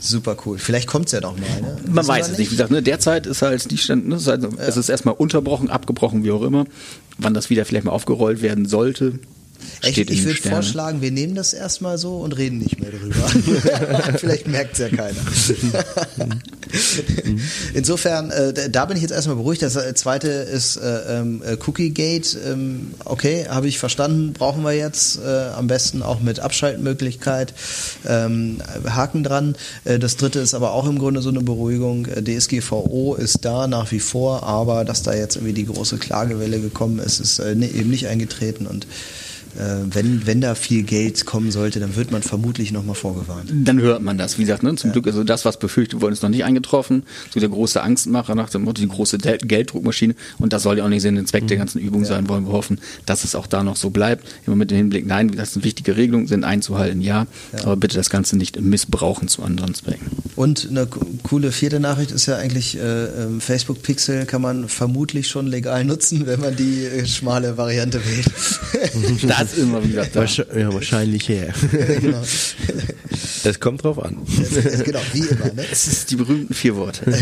[0.00, 0.58] Super cool.
[0.58, 1.60] Vielleicht kommt es ja doch mal.
[1.60, 1.76] Ne?
[1.88, 2.50] Man weiß es nicht.
[2.50, 6.24] Wie gesagt, ne, derzeit ist halt die Stand, ne, halt- es ist erstmal unterbrochen, abgebrochen,
[6.24, 6.64] wie auch immer.
[7.18, 9.18] Wann das wieder vielleicht mal aufgerollt werden sollte,
[9.82, 13.28] In ich würde vorschlagen, wir nehmen das erstmal so und reden nicht mehr drüber.
[14.18, 15.20] Vielleicht merkt es ja keiner.
[17.74, 19.62] Insofern, äh, da bin ich jetzt erstmal beruhigt.
[19.62, 22.36] Das äh, zweite ist äh, ähm, äh, Cookie Gate.
[22.46, 25.18] Ähm, okay, habe ich verstanden, brauchen wir jetzt.
[25.18, 27.54] Äh, am besten auch mit Abschaltmöglichkeit.
[28.06, 28.58] Ähm,
[28.88, 29.56] Haken dran.
[29.84, 32.06] Äh, das dritte ist aber auch im Grunde so eine Beruhigung.
[32.06, 36.98] DSGVO ist da nach wie vor, aber dass da jetzt irgendwie die große Klagewelle gekommen
[36.98, 38.86] ist, ist ne- eben nicht eingetreten und
[39.54, 43.50] wenn, wenn da viel Geld kommen sollte, dann wird man vermutlich nochmal vorgewarnt.
[43.52, 44.38] Dann hört man das.
[44.38, 47.02] Wie gesagt, ne, zum Glück, also das, was befürchtet wurde, ist noch nicht eingetroffen.
[47.34, 50.14] So der große Angstmacher nach dem Motto, die große Gelddruckmaschine.
[50.38, 52.28] Und das soll ja auch nicht Sinn und Zweck der ganzen Übung sein.
[52.28, 54.26] Wollen wir hoffen, dass es auch da noch so bleibt.
[54.46, 57.26] Immer mit dem Hinblick, nein, das sind wichtige Regelungen, sind einzuhalten, ja.
[57.62, 60.06] Aber bitte das Ganze nicht missbrauchen zu anderen Zwecken.
[60.36, 64.68] Und eine co- coole vierte Nachricht ist ja eigentlich, äh, ähm, Facebook Pixel kann man
[64.68, 68.26] vermutlich schon legal nutzen, wenn man die äh, schmale Variante wählt.
[69.40, 70.20] Das ist immer, wie gesagt, da.
[70.20, 71.54] Wahrscheinlich, ja, wahrscheinlich her.
[72.00, 72.22] genau.
[73.44, 74.18] Es kommt drauf an.
[74.40, 75.52] Es, es, genau, wie immer.
[75.52, 75.64] Ne?
[75.70, 77.04] Es ist die berühmten vier Worte.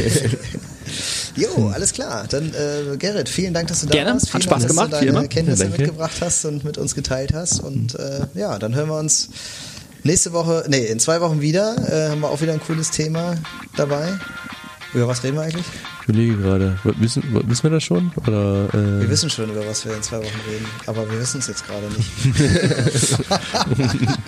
[1.36, 2.26] Jo, alles klar.
[2.28, 4.12] Dann äh, Gerrit, vielen Dank, dass du da Gerne.
[4.12, 4.26] warst.
[4.26, 5.28] Hat Vielen Spaß Dank, gemacht, dass du deine.
[5.28, 5.82] Kenntnisse danke.
[5.82, 7.60] mitgebracht hast und mit uns geteilt hast.
[7.60, 9.28] Und äh, ja, dann hören wir uns
[10.02, 11.76] nächste Woche, nee, in zwei Wochen wieder.
[11.88, 13.36] Äh, haben wir auch wieder ein cooles Thema
[13.76, 14.18] dabei.
[14.94, 15.66] Über was reden wir eigentlich?
[16.08, 16.78] Ich überlege gerade.
[16.84, 18.10] Wissen, wissen wir das schon?
[18.16, 21.40] Oder, äh, Wir wissen schon, über was wir in zwei Wochen reden, aber wir wissen
[21.40, 22.08] es jetzt gerade nicht.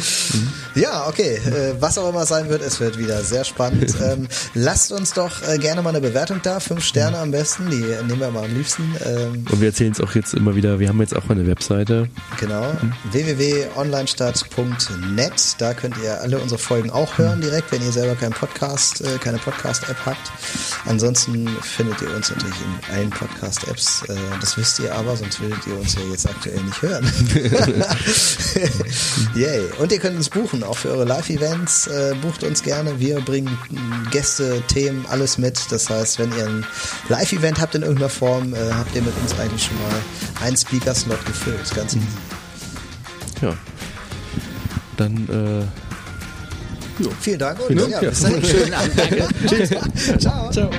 [0.74, 1.36] ja, okay.
[1.36, 3.94] Äh, was auch immer sein wird, es wird wieder sehr spannend.
[4.10, 6.58] Ähm, lasst uns doch äh, gerne mal eine Bewertung da.
[6.58, 8.94] Fünf Sterne am besten, die nehmen wir mal am liebsten.
[9.04, 10.80] Ähm, Und wir erzählen es auch jetzt immer wieder.
[10.80, 12.08] Wir haben jetzt auch eine Webseite.
[12.38, 12.66] Genau.
[13.12, 15.56] www.onlinestadt.net.
[15.58, 19.18] Da könnt ihr alle unsere Folgen auch hören direkt, wenn ihr selber keinen Podcast, äh,
[19.18, 20.32] keine Podcast-App habt.
[20.86, 24.02] Ansonsten findet ihr uns natürlich in allen Podcast-Apps.
[24.08, 27.04] Äh, das wisst ihr aber, sonst würdet ihr uns ja jetzt aktuell nicht hören.
[29.34, 29.68] Yay.
[29.78, 31.86] Und ihr könnt uns buchen, auch für eure Live-Events.
[31.86, 32.98] Äh, bucht uns gerne.
[32.98, 33.56] Wir bringen
[34.10, 35.60] Gäste, Themen, alles mit.
[35.70, 36.66] Das heißt, wenn ihr ein
[37.08, 41.24] Live-Event habt in irgendeiner Form, äh, habt ihr mit uns eigentlich schon mal einen Speaker-Slot
[41.26, 41.74] gefüllt.
[41.74, 42.06] Ganz easy.
[43.42, 43.54] Ja.
[44.96, 45.89] Dann, äh,
[47.20, 48.44] Vielen Dank und Vielen ja, bis dahin.
[48.44, 49.28] Schönen Abend, danke.
[49.46, 49.70] Tschüss.
[50.18, 50.50] Ciao.
[50.50, 50.70] ciao.